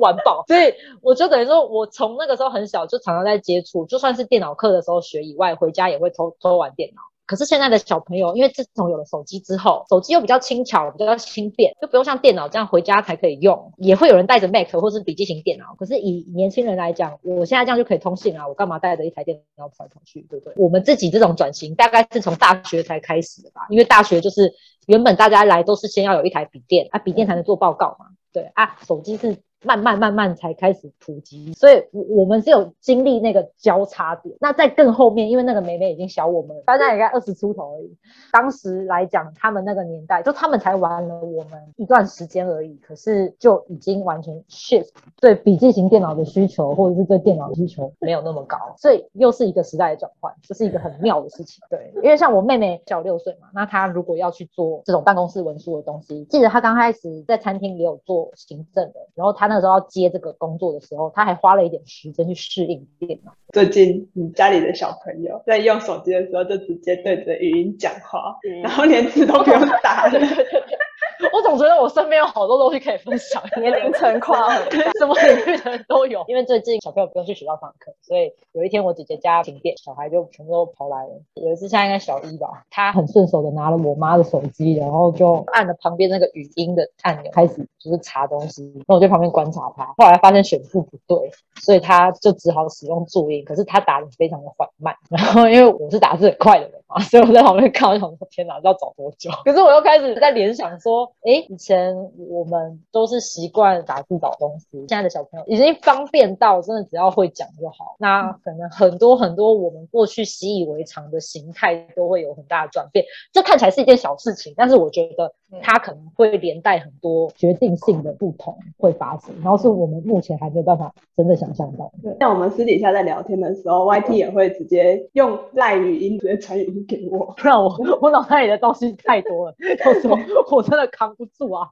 [0.00, 0.42] 玩爆。
[0.48, 7.02] 所以我就等于说，我从那个时候很小就常常在接触，就算是电脑课的时候学以外，回家也会偷偷玩电脑。
[7.28, 13.70] 可是现在的小朋友，因为自从有了手机之后，手机又比较轻巧，比较轻便，就不用像电脑这样回家才可以用。
[13.76, 15.74] 也会有人带着 Mac 或是笔记型电脑。
[15.78, 20.54] 可是以年轻人来讲，我现在这样就可以通信啊，我干嘛带着一台电脑跑来跑去，对不对？
[20.56, 24.50] 我们自己这种转型大概是从大学才开始的吧，因为大学就是
[24.86, 29.36] 原本大家来都是先要有一台笔电啊，笔电才能做报告嘛，对啊，手机是。
[29.64, 34.32] 慢慢慢慢才开始普及，所以我们是有经历那个交叉点。
[34.40, 37.96] 那在更后面，因为那个妹妹已经小我们，大概也该二十出头而已。
[38.30, 44.90] 当时来讲，他们那个年代，就他们才玩了我们一段时间而已，可是就已经完全 shift
[45.20, 51.60] 对笔记型电脑的需求，或者是对电脑需求没有那么高，所以又是一个时代的转换，这是一个很妙的事情。
[51.68, 59.47] 对，因为像我妹妹小六岁嘛，那她如果要去做这种办公室文书的东西，记得她刚开始在餐厅也有做行政的，然后她。
[59.48, 63.32] 那时候要接这个工作的时候，他还花了一点时间去适应电脑。
[63.52, 70.12] 最近你家里的小朋友在用手机的时候，就直接对着语音讲话，然后连字都不用打了。
[71.32, 76.24] 我总觉得我身边有好多东西可以分享， 年龄层跨很什么领域的人都有。
[76.28, 81.10] 因为最近小朋友不用去学校上课，所以有一天我姐姐家停电，小孩就全部都跑来了。
[81.34, 88.72] 有一次现在应该小一吧，他很顺手的拿了我妈的手机，然后就按了旁边那个语音的按钮，开始就是查东西。
[88.86, 94.94] 那我在旁边观察他，后来发现选字不对，所以他就只好使用注音，可是他打的非常的缓慢。
[95.10, 99.30] 然后因为我是打字很快的人嘛，所以我在旁边看，我想说天哪，要找多久？
[99.44, 101.07] 可是我又开始在联想说。
[101.22, 101.94] 哎，以前
[102.28, 107.96] 我们都是习惯打字找东西，现在的小朋友已经方便到真的只要会讲就好。
[107.98, 113.04] 那可能很多很多我们过去习以为常的形态都会有很大的转变。
[113.32, 121.90] 这看起来是一件小事情，但是我觉得它可能会连带很多决定性的不同会发生，然后是我们目前还没有办法真的想象到。
[122.02, 130.16] 对，像我们私底下在聊天的时候，YT 也会直接用赖语音直接传语音给我，不然我 我脑袋里的东西太多了，到时候
[130.50, 131.14] 我真的扛。
[131.14, 131.70] 不住啊！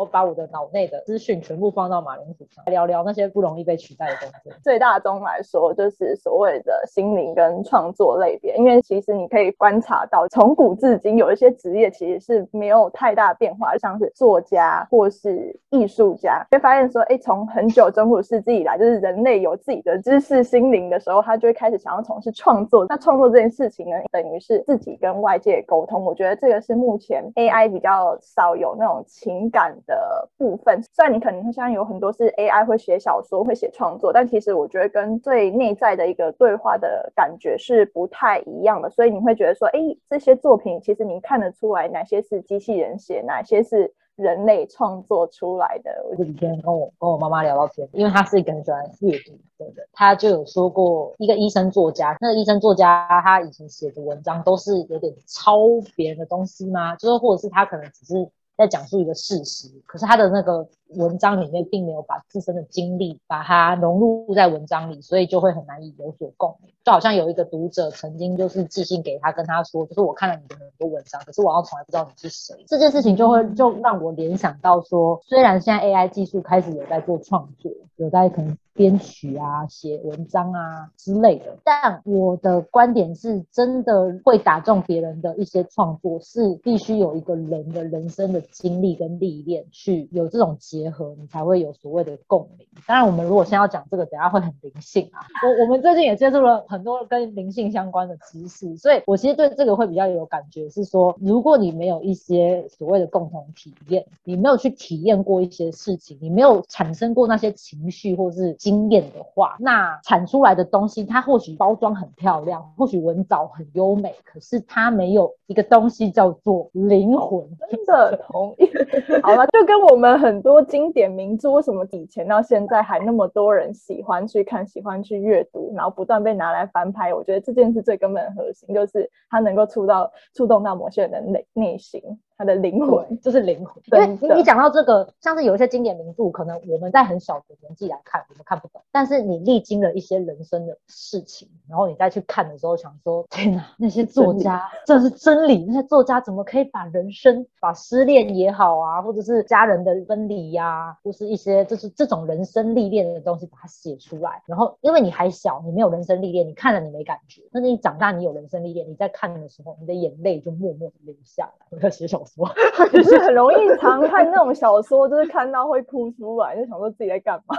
[0.00, 4.50] 我把我的脑内的资讯全部放到马铃薯上，聊聊那些不容易被取代的东西。
[4.64, 8.56] 最大宗来说，就是所谓的心灵跟创作类别。
[8.56, 16.46] 因为其实你可以观察到，从古至今有一些职业其实是没有太大变化，像是作家或是艺术家。
[16.50, 22.86] 会发现说，哎，从很久中古世纪以来，就是人类有自己的知识心灵的时候，他就会开始想要从事创作。
[22.88, 26.02] 那创作这件事情呢，等于是自己跟外界沟通。
[26.02, 29.76] 我觉得这个是目前 AI 比较少有那种情感。
[29.90, 38.88] 的部分，虽然你可能现在有很多是 AI 会写小说、会写创作，但其实我觉得跟最内在的一个对话的感觉是不太一样的。
[38.88, 45.90] 所以你会觉得说，哎，这些作品其实你看得出来哪些是机器人写，哪些是人类创作出来的。
[46.08, 55.58] 我这几天跟我跟我妈妈聊到天，因为她是一个很喜欢阅读的人，她就有说过，一个医生作家，那个医生作家他以前写的文章都是有点抄
[55.96, 56.94] 别人的东西吗？
[56.96, 58.30] 就是或者是他可能只是。
[58.60, 66.72] 在讲述一个事实，可是他的那个文章里面并没有把自身的经历把它融入在文章里，所以就会很难以有所共鸣。
[66.84, 72.64] 就好像有一个读者曾经就是寄信给他，跟他说，就是我看了你的很多文章，可是我要从来不知道你是谁。
[72.66, 78.56] 这件事情就会就让我联想到说，虽然现在 AI 技术开始有在做创作，有在可能。
[78.72, 92.66] 编曲啊，写文章啊之类的，但我的观点是，真的会打中别人的一些创作，是必须有一个人的人生的经历跟历练去有这种结结合，你才会有所谓的共鸣。
[92.86, 95.20] 当然，我们如果先要讲这个，等下会很灵性啊。
[95.44, 108.56] 我我们最近也接触了很多跟灵性相关的知识，所以我其实对这个会比较有感觉，是说，如果你没有一些所谓的共同体验，你没有去体验过一些事情，你没有产生过那些情绪或是。
[108.60, 117.48] 经验的话，那产出来的东西，它或许包装很漂亮，或许文藻很优美，可是它没有一个东西叫做灵魂。
[117.70, 118.68] 真的同意。
[119.22, 127.12] 好了，就跟我们很多经典名著，为什么以前到现在还那么多人喜欢去看、喜欢去阅读，然后不断被拿来翻拍？
[127.12, 132.00] 我觉得这件事最根本的核心就是它能够触到、触动到某些人的内内心。
[132.40, 138.80] 他的灵魂就是灵魂，因为你你讲到这个，像是有一些经典名著，可能我们在很小的年纪来看，我们看不懂。
[138.90, 145.66] 但是你历经了一些人生的事情，然后你再去看的时候，想说：天哪，那些作家这是真理！
[145.66, 154.42] 那些作家怎么可以把人生、把失恋也好啊，或者是家人的分离呀，或是一些就是这种人生历练的东西，把它写出来。
[154.46, 157.42] 然后因为你还小，你没有人生历练，你看了你没感觉。
[157.52, 161.66] 但是你长大，你有人生历练，你在看的时候，你的眼泪就默默的流下来。
[161.68, 162.48] 我在写小说。
[162.92, 167.56] 就是很容易常看那种小说，就是看到会哭出来，就想说自己在干嘛。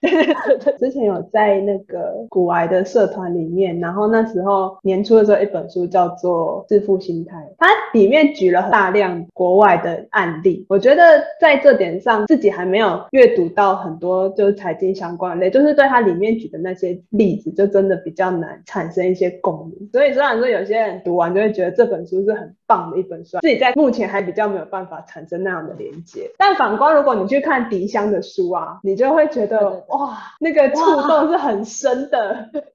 [0.78, 10.64] 之前有在那个古癌的社团里面，然后那时候年初的时候，一本书叫做《致富心态》，它里面举了大量国外的案例。
[10.68, 11.02] 我觉得
[11.40, 19.88] 在这点上，自己还没有阅读到很多就是财经相关类，就是对它里面举的那些例子，就真的比较难产生一些共鸣。
[19.92, 26.30] 所以虽然说有些人读完就会觉得这本书是很棒的一本书，自己在目前还比较没有办法产生那样的连接。
[26.36, 29.84] 但反观如果你去看迪香的书啊，你就会觉得。
[29.88, 32.60] 哇，那个触动是很深的， 对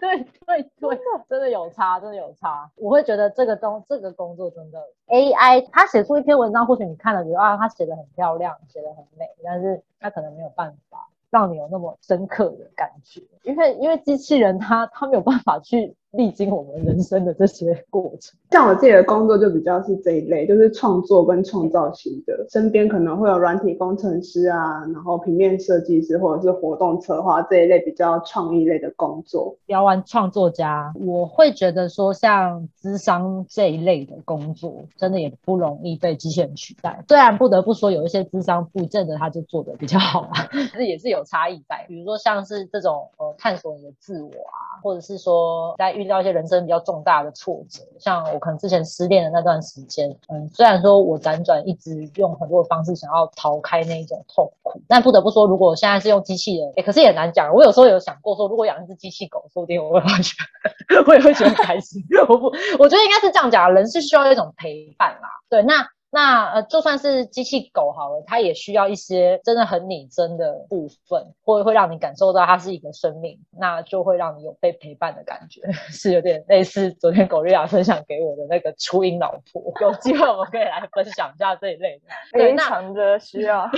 [0.00, 2.68] 对对对，真的有差，真的有差。
[2.74, 15.94] 我会觉得这个东这个工作真的 AI，他写出一篇文章，或许你看了觉得啊，他写的很漂亮，写的很美，但是他可能没有办法让你有那么深刻的感觉，因为因为机器人它它没有办法去。
[16.12, 22.46] 历经我们人生的这些过程，像我自己的工作就比较是这一类，就是创作跟创造型的。
[22.48, 29.54] 身边可能会有软体工程师啊，然后平面设计师或者是活动策划这一类比较创意类的工作。
[29.66, 37.04] 聊完创作家，我会觉得说，像资商这一类的工作，真的也不容易被机器人取代。
[37.06, 41.84] 虽然不得不说，有一些资商不见得他就做的比较好啊， 但是也是有差异在。
[41.86, 57.52] 比如说像是这种呃探索你的自我啊，或者是说在遇到一些人生比较重大的挫折，像我可能之前失恋的那段时间，嗯，虽然说我辗转一直用很多的方式想要逃开那一种痛苦，但不得不说，如果现在是用机器人，哎，可是也难讲。
[57.52, 60.34] 我有时候有想过说，如果养一只机器狗，说不定我会发觉，
[61.06, 62.02] 我也会觉得开心。
[62.28, 62.46] 我不，
[62.78, 65.28] 我觉得应该是这样讲，人是需要一种陪伴啦。
[65.50, 65.86] 对，那。
[66.10, 75.60] 那呃，就算是机器狗好了，它也需要一些真的很拟真的部分，会会让你感受到它是一个生命，那就会让你有被陪伴的感觉，
[75.92, 79.62] 是有点类似昨天狗瑞亚分享给我的那个初音老婆。
[79.82, 83.70] 有机会我们可以来分享一下这一类的，非常的需要。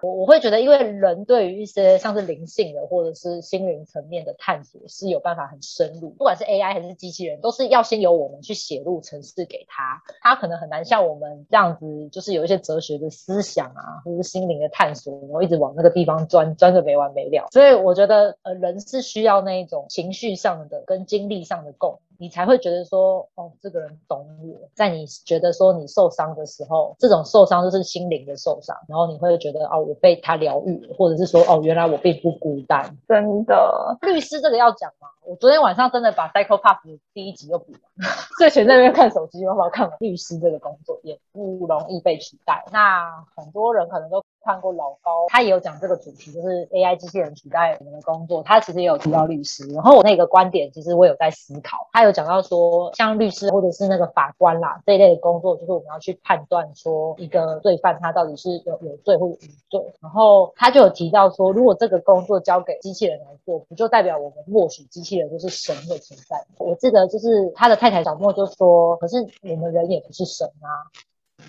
[0.00, 11.46] 我我会觉得，因为人对于一些像是灵性的或者是心灵层面的探索是有办法很深入，不管是 AI 还是机器人，都是要先由我们去写入程式给他，他可能很难像我们。
[11.58, 17.48] 这样子就是有一些哲学的思想啊，或者是心灵的探索，然后一直往那个地方钻，钻个没完没了。
[17.50, 21.98] 所以我觉得，呃，人是需要那一种情绪上的跟经历上的共。
[22.20, 24.68] 你才会觉得说，哦，这个人懂我。
[24.74, 32.96] 在你觉得说你受伤的时候，这种受伤就是心灵的受伤，然后你会觉得，哦，我被他疗愈了，或者是说，哦，原来我并不孤单。
[33.06, 35.08] 真的，律师这个要讲吗？
[35.24, 36.78] 我昨天晚上真的把《Psycho Pass》
[37.14, 38.08] 第一集又补完，
[38.38, 39.96] 睡前在那边看手机，有没有看完？
[40.00, 42.64] 律师这个工作也不容易被取代。
[42.72, 44.22] 那很多人可能都。
[44.48, 48.42] 看过老高，他也有讲这个主题，就是 AI 机器人取代我们的工作。
[48.42, 51.86] 他其实也有提到律师，然后我那个观点，其实我有在思考。
[51.92, 59.36] 他有讲到说，像律师或者是那个法官啦这一类的工作，就是我们要去判断说一个罪犯他到底是有有罪或无
[59.68, 59.92] 罪。
[60.00, 66.42] 然后他就有提到说，如果这个工作交给机器人来做，不就代表我们默许机器人就是神的存在？
[66.56, 70.88] 我记得就是他的太太小莫就说，可是我们人也不是神啊。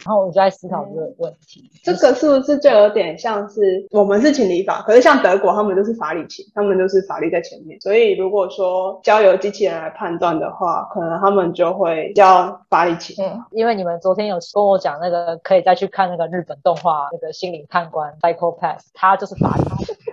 [0.06, 1.70] 然后我就在思考这个问题。
[1.84, 7.80] 这个是不是就有点像是我们是情理法，可是像德国他们就是法理情，他们就是法律在前面。
[7.82, 13.16] 所以如果说交由机器人来判断的话，可能他们就会叫法理情。
[13.24, 19.64] 嗯，因为你们昨天有跟我讲那个，可以再去看那个日本动画那个心灵判官 Psychopath，他就是法理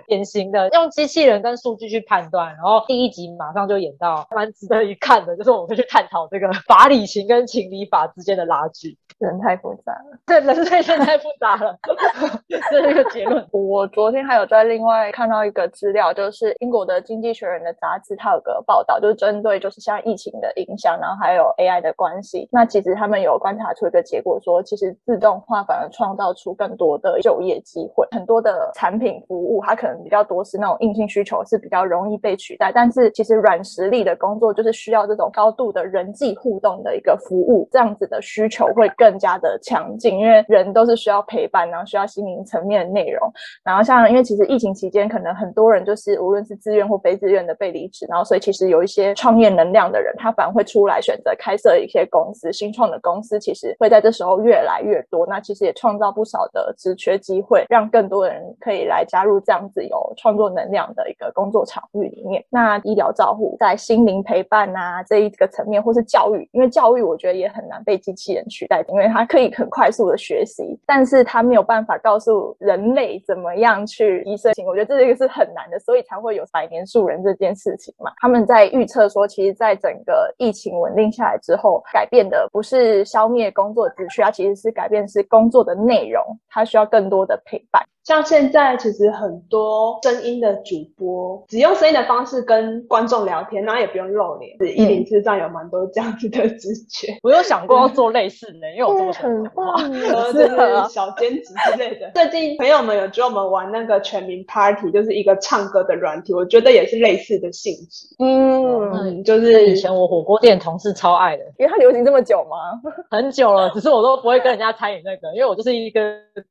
[0.07, 2.47] 典型的用机器人跟数据去判断。
[2.55, 8.97] 然后第一集马上就演到，蛮值得一看的，就是我们会去探讨这个法理情跟情理法之间的拉锯。
[9.19, 10.17] 人太复杂了。
[10.27, 11.75] 对，人类真的太复杂了，
[12.69, 13.43] 这是一个结论。
[13.51, 22.47] 我昨天还有在另外看到一个资料，就是英国的《经济学人》的杂志，它有个报道，就是针对就是像疫情的影响，然后还有 AI 的关系。
[22.51, 43.31] 那其实他们有观察出一个结果，说其实自动化反而创造出更多的就业机会，很多的产品服务它可比较多是那种硬性需求是比较容易被取代，但是其实软实力的工作就是需要这种高度的人际互动的一个服务，这样子的需求会更加的强劲，因为人都是需要陪伴，然后需要心灵层面的内容。
[43.63, 55.25] 然后像因为其实疫情期间，可能很多人就是无论是自愿或非自愿的被离职，然后所以其实有一些创业能量的人，他反而会出来选择开设一些公司，新创的公司其实会在这时候越来越多。
[55.27, 62.43] 那其实也创造不少的职缺机会，让更多人可以来加入这样子有创作能量的一个工作场域里面。
[62.49, 74.53] 那医疗照护在心灵陪伴啊这一个层面，或是教育，因为教育我觉得也很难被机器人取代，因为它可以很快速的学习，但是它没有办法告诉人类怎么样去提升。
[74.65, 78.11] 我觉得这个是很难的，所以才会有百年树人这件事情嘛。
[78.19, 87.83] 他们在预测说，其实，在整个疫情稳定下来之后，改变的不是消灭工作秩序，它其实是改变是工作的内容，它需要更多的陪伴。
[88.07, 94.55] 像现在其实很多声音的主播，只用声音的方式跟观众聊天，然后也不用露脸。
[94.77, 102.09] 一零四上有蛮多这样子的直觉，我有想过要做类似的，因为我这么喜欢很棒呃，就是小兼职之类的。
[102.15, 108.07] 最近朋友们有教我们玩那个全民 Party，就是一个唱歌的软体，我觉得也是类似的性质。
[108.19, 112.79] 嗯，嗯，就是以前我火锅店同事超爱的，因为它流行这么久吗？
[113.11, 116.01] 很久了，只是我都不会跟人家参与那个，因为我就是一个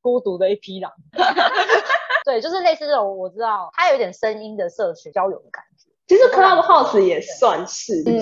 [0.03, 0.93] 孤独的一匹狼。
[2.25, 5.89] 对，就是类似这种，我知道它有点声音的社群交友的感觉。
[6.07, 8.21] 其实 Clubhouse 也算是，对不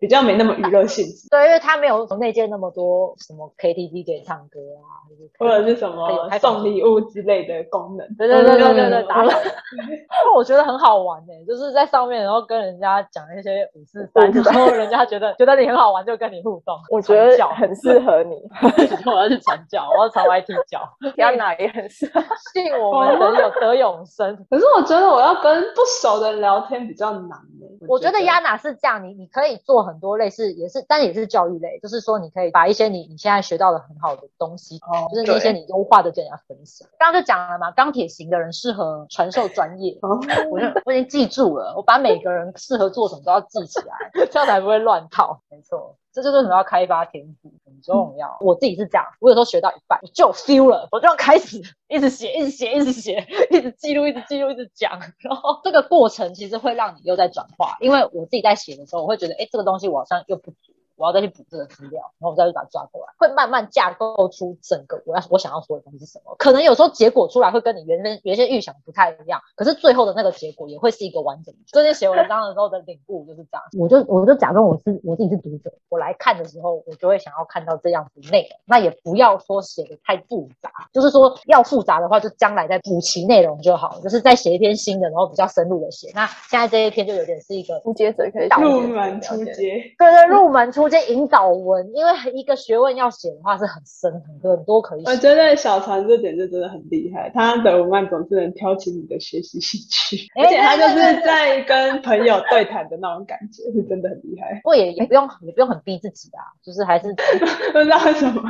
[0.00, 5.02] 比较没那么娱乐性质，对，因为它没有内建那么多什么 KTV 可以唱歌啊，
[5.38, 8.06] 或者是什么送礼物之类的功能。
[8.16, 9.38] 对对对对对对，嗯打卡。
[10.36, 16.76] 我觉得很好玩呢、就是在上面，然后跟人家讲那些五四三，然后人家觉得觉得你很好玩，就跟你互动。
[16.90, 18.36] 我觉得很适合你，
[19.10, 20.80] 我要去传教，我要传 YT 教，
[21.16, 22.22] 天哪，也很适合。
[22.52, 24.36] 信我们得有得永生。
[24.50, 36.88] 可是我觉得我要跟不熟的人聊天比较难呢、我觉得亚娜是这样，你你可以做很多类似，也是，但也是教育类，就是说你可以把一些你你现在学到的很好的东西，哦就是那些你优化的跟人家分享。
[36.98, 40.18] 刚刚就讲了嘛，钢铁型的人适合传授专业，哦，
[40.50, 45.40] 我就我已经记住了，我把每个人适合做什么都要记起来，这样才不会乱套。
[45.50, 48.36] 没错，这就是为什么要开发天赋，很重要。
[48.40, 55.00] 我自己是这样，我有时候学到一半我就有 feel 了，我就要开始一直写，一直写，一直写，一直记录，一直记录，一直讲。
[55.18, 60.75] 然后这个过程其实会让你又在转化，因为我自己在写的时候，我会觉得，哎，这个东西我好像又不足。
[60.96, 66.34] 我要再去补这个资料，然后我再去把它抓过来，会慢慢架构出整个我要我想要说的东西是什么。
[66.38, 71.60] 可能有时候结果出来会跟你原先原先预想不太一样，可是最后的那个结果也会是一个完整的。
[71.66, 78.58] 最近写文章的时候的领悟就是这样，我就我就假装我是我自己是读者，我来看的时候，我就会想要看到这样子的内容。
[78.64, 86.10] 那也不要说写的太复杂，就是说要复杂的话，就将来再补齐内容就好，就是再写一篇新的，然后比较深入的写。
[86.14, 95.10] 那现在这一篇就有点是一个初阶者可以入门出了解街，对对，入门出街引导文，因为一个学问要写的话是很深很多很多可以写。
[95.10, 104.60] 我觉得小船这点就真的很厉害，他的文案总是能挑起你的学习兴趣，哎而且他就是在跟朋友对谈的那种感觉，是真的很厉害。
[104.62, 107.12] 不过也也不用也不用很逼自己啊，就是还是
[107.72, 108.42] 不知道为什么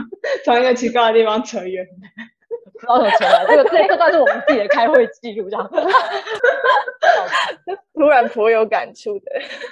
[0.45, 1.87] 从一个奇怪的地方扯远。
[2.79, 3.45] 不知道有钱来。
[3.47, 5.71] 这个 这这段是我们自己的开会记录，这样。
[7.95, 9.25] 突然颇有感触的。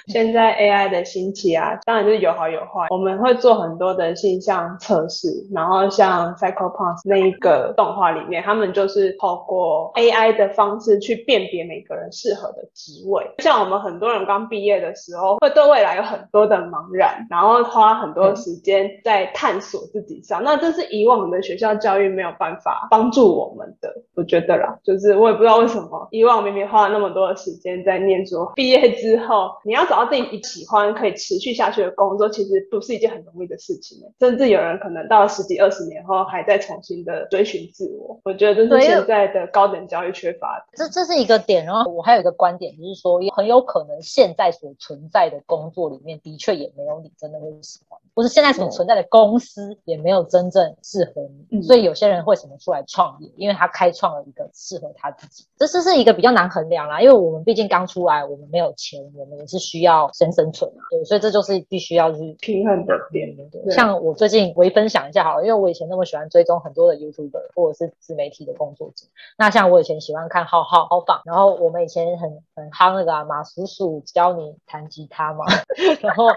[0.07, 2.87] 现在 AI 的兴起啊，当然就是有好有坏。
[2.89, 13.23] 我们会做很多的性向测试，然后像 Psychopath 那一个动画里面，他们就是透过 AI 的方式去辨别每个人适合的职位。
[13.39, 20.43] 像我们很多人刚毕业的时候，会对未来有很多的茫然，然后花很多时间在探索自己上。
[20.43, 33.97] 那这是以往的学校教育没有办法帮助我们的，我觉得啦，就是我也不知道为什么以往明明花了那么多的时间在念面说，毕业之后你要找到自己喜欢、可以持续下去的工作，其实不是一件很容易的事情。
[34.17, 38.17] 甚至有人可能到了十几二十年后，还在重新的追寻自我。
[38.23, 40.77] 我觉得这是现在的高等教育缺乏的。
[40.77, 41.65] 这这是一个点。
[41.65, 51.61] 然后我还有一个观点，就是说，很有可能现在所存在的工作里面，的确也没有你真的会喜欢，或是现在所存在的公司也没有真正适合你。
[51.63, 55.45] 所以有些人会什么出来创业，因为他开创了一个适合他自己。
[55.57, 60.81] 这是是一个比较难衡量啦，因为我们毕竟刚出来，我们没有钱，我们也是需要先生存啊。
[60.89, 63.35] 对，所以这就是必须要去平衡的点。
[63.35, 69.05] 对像我最近微分享一下好了，因为我以前那么喜欢追踪很多的 YouTuber 或者是自媒体的工作者。
[69.37, 75.45] 那像我以前喜欢看浩浩浩放，然后我们以前很很夯那个马叔叔教你弹吉他嘛。
[76.01, 76.27] 然后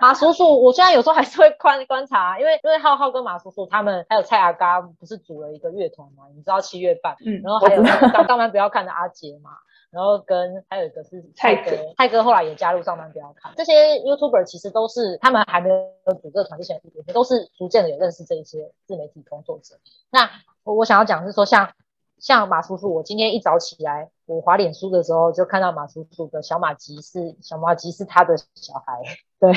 [0.00, 5.88] 马叔叔，我虽然有时候还是会观观察，因为因为浩浩跟马叔叔他们还有蔡阿嘎不是组了一个乐
[6.34, 9.50] 你知道七月半，嗯，然后还有上班不要看的阿杰嘛。
[9.90, 13.52] 然后跟还有一个是泰哥，泰哥后来也加入上班不要看。
[13.56, 19.76] 这些 YouTuber 其实都是他们还没有组这个团之前，也都是逐渐的有认识这一些自媒体工作者。
[20.10, 20.28] 那
[20.64, 21.70] 我我想要讲是说，像
[22.18, 29.00] 像马叔叔，我今天一早起来，我滑脸书的时候就看到马叔叔的小马吉是小马吉是他的小孩，
[29.38, 29.52] 对，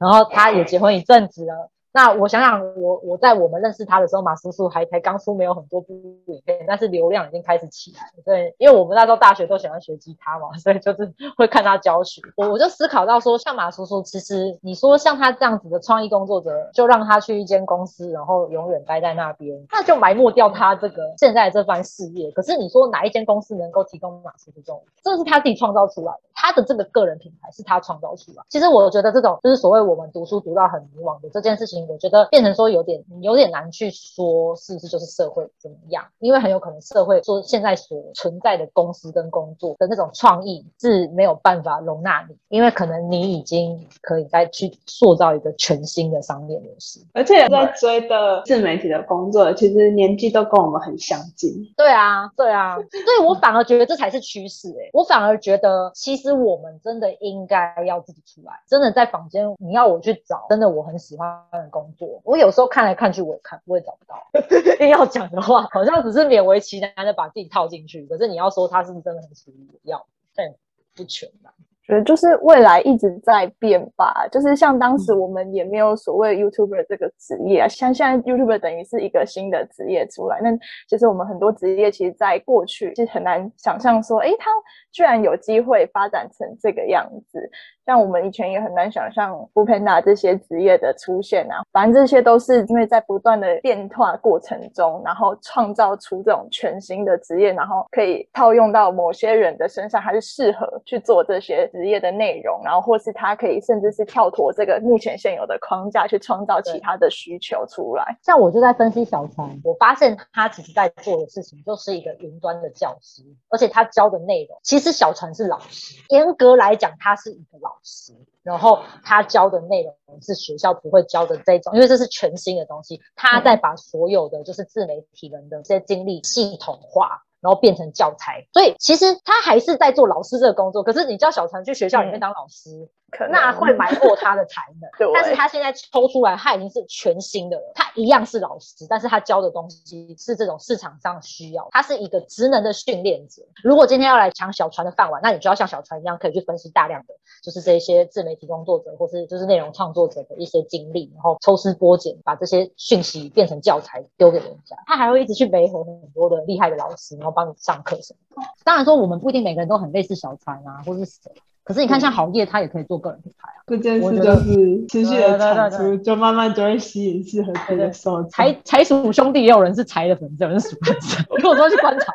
[0.00, 1.70] 然后他也结婚一阵子了。
[1.90, 5.94] 那我想想，我我在我们认识他的时候，马叔叔还才刚出，没有很多部
[6.26, 8.22] 影片，但是流量已经开始起来了。
[8.24, 12.20] 对，因为我们那时候大学都喜欢学吉他嘛，所以就是会看他教学。
[12.36, 22.30] 我我就思考到说，像马叔叔，其实你说像他这样子的创意工作者，就让他去一间公司，然后永远待在那边，那就埋没掉他这个现在这番事业。
[22.32, 28.44] 可是你说哪一间公司能够提供马叔叔这种，这是他自己创造出来的，他的这个个人品牌是他创造出来。
[28.50, 31.77] 其实我觉得这种就是所谓我们读书读到很迷惘的这件事情。
[31.86, 47.00] 我觉得变成说有点有点难去说是不是就是社会怎么样，因为很有可能社会说现在所存在的公司跟工作的那种创意是没有办法容纳你，因为可能你已经可以再去塑造一个全新的商业模式。
[47.12, 51.52] 而且在追的自媒体的工作，其实年纪都跟我们很相近。
[51.76, 61.28] 对啊，对啊， 所以我反而觉得这才是趋势哎，我反而觉得其实我们真的应该要自己出来，真的在房间你要我去找，真的我很喜欢
[61.70, 64.28] 工作，我有时候看来看去我也看我也找不到。
[64.80, 70.54] 硬要讲的话，好像只是勉为其难的把自己套进去，可是你要说他是不是真的很属于我要，但
[70.94, 71.52] 不全吧。
[71.88, 80.38] 觉得就是未来一直在变吧，就是像当时我们也没有所谓 YouTuber 这个职业啊，像现在 YouTuber 等于是一个新的职业出来。
[80.42, 80.50] 那
[80.86, 84.50] 其实我们很多职业，其实在过去是很难想象说，哎，他
[84.92, 87.50] 居然有机会发展成这个样子。
[87.86, 101.66] 像我们以前也很难想象 f o o Panda 这些职业的出现啊，反正这些都是因为在不断的变化过程中，然后创造出这种全新的职业，然后可以套用到某些人的身上，还是适合去做这些。
[101.78, 108.18] 职业的内容，然后或是他可以甚至是跳脱这个目前现有的框架，去创造其他的需求出来。
[108.20, 118.12] 像我就在分析小船，我发现他其实在做的事情就是一个云端的教师，而且他教的内容其实小船是老师，严格来讲他是一个老师，
[118.42, 127.22] 然后他教的内容是学校不会教的这种，因为这是全新的东西，他在把所有的就是自媒体人的这些经历系统化。
[127.40, 130.82] 然后变成教材，所以其实他还是在做老师这个工作。
[130.82, 132.88] 可是你叫小陈去学校里面当老师。
[133.30, 137.72] 那会埋没他的才能， 但是他现在抽出来，他已经是全新的了。
[137.74, 141.66] 他一样是老师，但是他教的东西是这种市场上需要。
[141.70, 143.42] 他是一个职能的训练者。
[143.64, 154.76] 如果今天要来抢小船的饭碗，那你就要像小船一样，可以去分析大量的，就是这些自媒体工作者或是就是内容创作者的一些经历，然后抽丝剥茧，把这些讯息变成教材丢给人家。
[154.86, 158.44] 他还会一直去媒合很多的厉害的老师，然后帮你上课什么。
[158.64, 161.32] 当然说，我们不一定每个人都很类似小船啊，或是谁。
[161.68, 163.60] 可是你看，像好业，他也可以做个人品牌啊。
[163.66, 168.30] 这件事就是持续的产出，就慢慢就会吸引适合自己的受众。
[168.30, 171.22] 财财鼠兄弟也有人是财的粉丝，有人是鼠粉丝。
[171.28, 172.10] 我有时候去观察，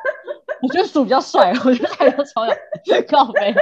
[0.64, 2.56] 我觉得鼠比较帅， 我觉得财都超像
[3.08, 3.54] 靠背。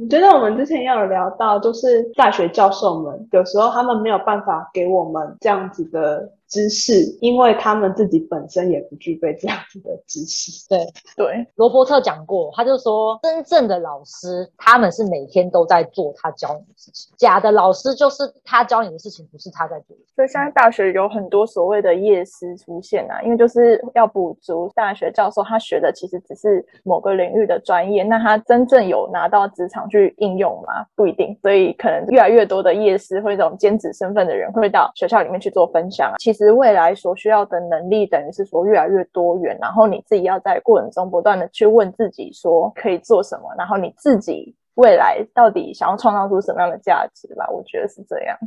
[0.00, 6.30] 我觉得我们之前也有聊到，就是大学教授们有时候他们没有办法给我们这样子的。
[6.50, 10.68] 知识，因为他们自己本身也不具备这样子的知识。
[10.68, 10.84] 对
[11.16, 17.14] 对，罗伯特讲过，他就说，真正的老师，他们是每天都在做他教你的事情。
[17.16, 19.96] 假的老师就是他教你的事情，不是他在做。
[20.16, 30.84] 所以现在大学有很多所谓的夜师出现啊，因为就是要补足大学教授他学的其实只是某个领域的专业，那他真正有拿到职场去应用吗？
[30.96, 31.38] 不一定。
[31.40, 36.16] 所以可能越来越多的夜师或这种兼职身份的人会到学校里面去做分享啊。
[36.18, 36.39] 其实。
[36.40, 47.46] 其实未来所需要的能力，等于是说越来越多元，然后你自己要在过程中不断的去问自己说可以做什么，然后你自己未来到底想要创造出什么样的价值吧。
[47.50, 48.38] 我觉得是这样。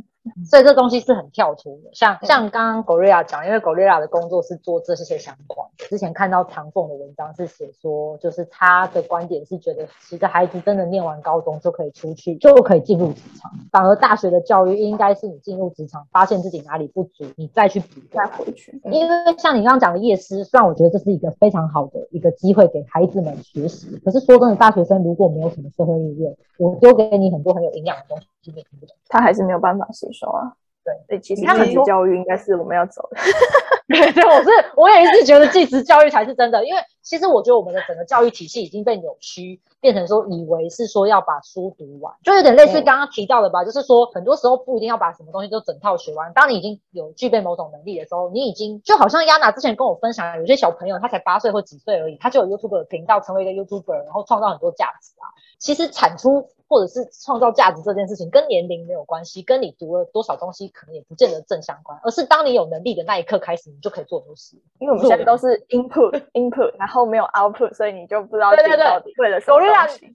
[0.44, 5.86] 所以这东西是很跳出的，像嗯像刚刚 Gloria 讲，因为 Gloria 的工作是做这些相关的。
[5.86, 18.24] 之前看到唐凤的文章是写说，就是他的观点是觉得，其实孩子真的念完高中就可以出去，就可以进入职场，反而大学的教育应该是你进入职场，发现自己哪里不足，你再去补再。
[18.34, 28.96] 回去，嗯因为像你刚刚讲的夜师，虽然我觉得这是一个非常好的一个机会给孩子们学习，可是说真的，大学生如果没有什么社会历练，我丢给你很多很有营养的东西，你也听不懂。
[29.08, 30.52] 他还是没有办法吸收啊。
[30.84, 33.16] 对对，其实继职教育应该是我们要走的。
[33.88, 46.30] 对对，我是我也一直觉得继职教育才是真的，因为其实我觉得我们的整个教育体系已经被扭曲，变成说以为是说要把书读完，就有点类似刚刚提到的吧，就是说很多时候不一定要把什么东西都整套学完。
[46.34, 55.28] 当你已经有具备某种能力的时候，你已经就好像亚娜之前跟我分享，有些小朋友他才八岁或几岁而已，他就有 YouTube 的频道，成为一个 YouTuber，然后创造很多价值啊。
[55.58, 64.56] 其实产出或者是创造价值这件事情跟年龄没有关系，跟你读了多少东西可能也不见得正相关，而是当你有能力的那一刻开始，你就可以做很多事。
[64.78, 69.60] 因为我们现在都是 input input，然后没有 output，所以你就不知道对对对自己到底为了什么。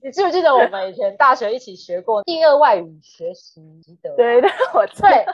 [0.01, 3.61] 你记不记得我们以前大学一起学过第二外语学习
[4.01, 4.15] 的？
[4.15, 5.25] 对对，我知道对，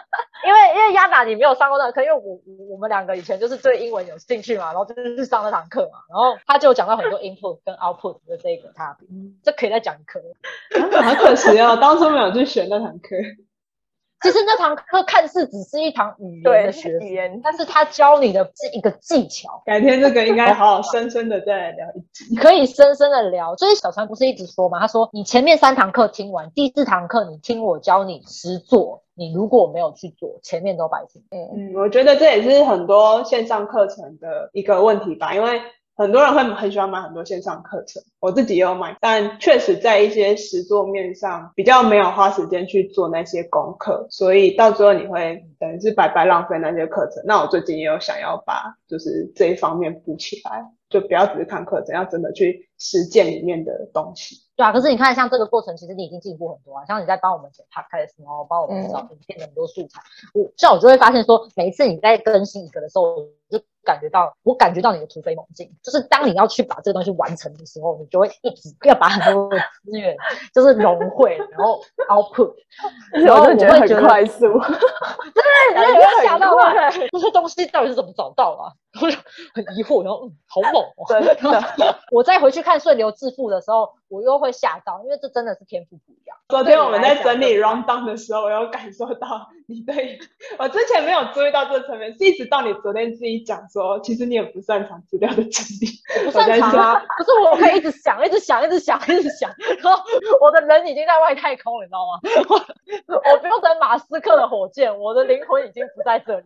[0.45, 9.07] 因为因为亚娜你没有上过那个课，因为我我我们两个以前就是对英文有兴趣嘛，然后就是上那堂课嘛，然后他就讲到很多 input 跟 output 的这个差别，
[9.43, 10.21] 这可以再讲一课。
[11.01, 13.15] 好可惜哦，当初没有去选那堂课。
[14.21, 22.35] 其实那堂课看似只是一堂语言的学习语言但是他教你的是一个技巧，改天这个应该好好深深的再来聊一集。
[22.35, 23.55] 可以深深的聊。
[23.55, 31.23] 所以小川不是一直说嘛，他说你前面三堂课听完，第四堂课你听我教你实做，你如果没有去做，前面都白听。
[31.31, 35.61] 嗯，嗯，我觉得这也是很多线上课程的一个问题吧，因为
[35.97, 47.23] 很多人会很喜欢买很多线上课程，我自己也有买，但确实在一些实作面上比较没有花时间去做那些功课，所以到最后你会等于是白白浪费那些课程。
[47.25, 54.44] 那我最近也有想要把就是这一方面补起来，就不要只是看课程，要真的去实践里面的东西。
[54.55, 56.85] 对啊，可是你看，像这个过程，其实你已经进步很多啊。
[56.85, 60.01] 像你在帮我们剪 podcast，然后帮我们找影片的很多素材，
[60.33, 63.27] 我像我就会发现说，每一次你在更新一个的时候，我
[63.57, 65.71] 就感觉到，我感觉到你的突飞猛进。
[65.83, 70.15] 就是当你要去把这个东西完成的时候，你就会一直要把很多的资源
[70.53, 71.79] 就是融汇，然后
[72.09, 72.53] output，
[73.13, 74.41] 然后我会觉得很快速。
[75.33, 76.73] 对，然后你会吓到哇！
[77.11, 78.73] 这些东西到底是怎么找到啊？
[79.01, 79.17] 我就
[79.53, 81.05] 很疑惑，然后嗯，好猛哦！
[81.09, 86.37] 真的，我再回去看顺流致富的时候，我又会吓到，因为这真的是天赋不一样。
[86.47, 90.17] 昨天我们在整理 round down 的时候，我有感受到你对
[90.57, 95.87] 我之前没有注意到这层面，是一直到你昨天自己讲说，其实你也不擅长资料的整理。
[96.25, 99.49] 我不擅长啊，可是我可以 一直想，一直想，一直想，一直想，
[99.81, 100.03] 然后
[100.41, 102.19] 我的人已经在外太空了，你知道吗？
[103.07, 106.45] 我 我不用等马斯克的火箭，我的灵魂已经不在这里。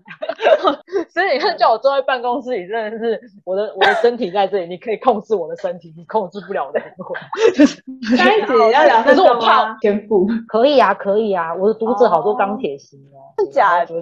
[1.10, 8.18] 所以你看，叫我坐在办公室里，真的是我的我的身体在这里，你可以控制我的身体，你控制不了我的灵魂。
[8.18, 14.02] 下一集要聊可是我怕怕天赋，可以啊，可以啊，我的读者好多钢铁心哦，是假的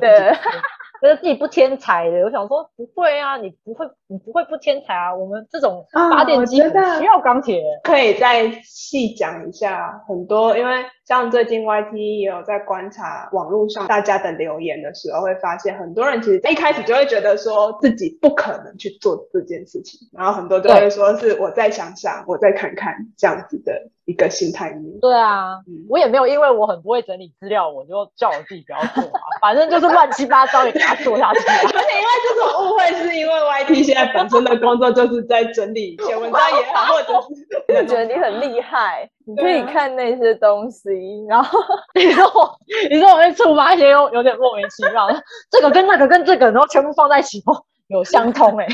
[1.01, 5.13] 觉得自己不天才的，我想说不会啊，你不会，你不会不天才啊。
[5.13, 7.61] 我们这种啊发电机需要钢铁。
[7.83, 24.99] 可以再细讲一下很多，因为像最近 YT 也有在观察网络上大家的留言的时候，会发现很多人其实一开始就会觉得说自己不可能去做这件事情，然后很多就会说是我再想想，我再看看这样子的一个心态面。
[24.99, 31.55] 对啊，嗯我也没有因为我很不会整理资料，我就叫我自己不要做啊， 反正就是乱七八糟也给它做下去啊。
[31.63, 37.47] 而且因为这种误会，是因为 YT 现在本身的工作就是在整理一些文章也好，或者是
[37.79, 40.89] 我觉得你很厉害，你可以看那些东西，
[41.27, 41.59] 然后
[41.93, 42.57] 你说我，
[42.89, 45.07] 你说我会触发一些有有点莫名其妙，
[45.51, 48.65] 这个跟那个跟这个，然后全部放在一起哦，有相通哎、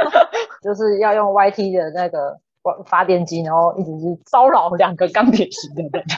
[0.62, 6.04] 就是要用 YT 的那个发发电机，然后一直是骚扰两个钢铁型的人。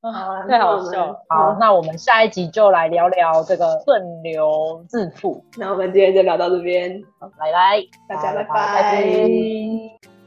[0.00, 1.24] 啊太好笑了。
[1.28, 5.44] 好，那我们下一集就来聊聊这个顺流致富。
[5.58, 7.02] 那我们今天就聊到这边，
[7.36, 10.17] 拜拜，大家拜拜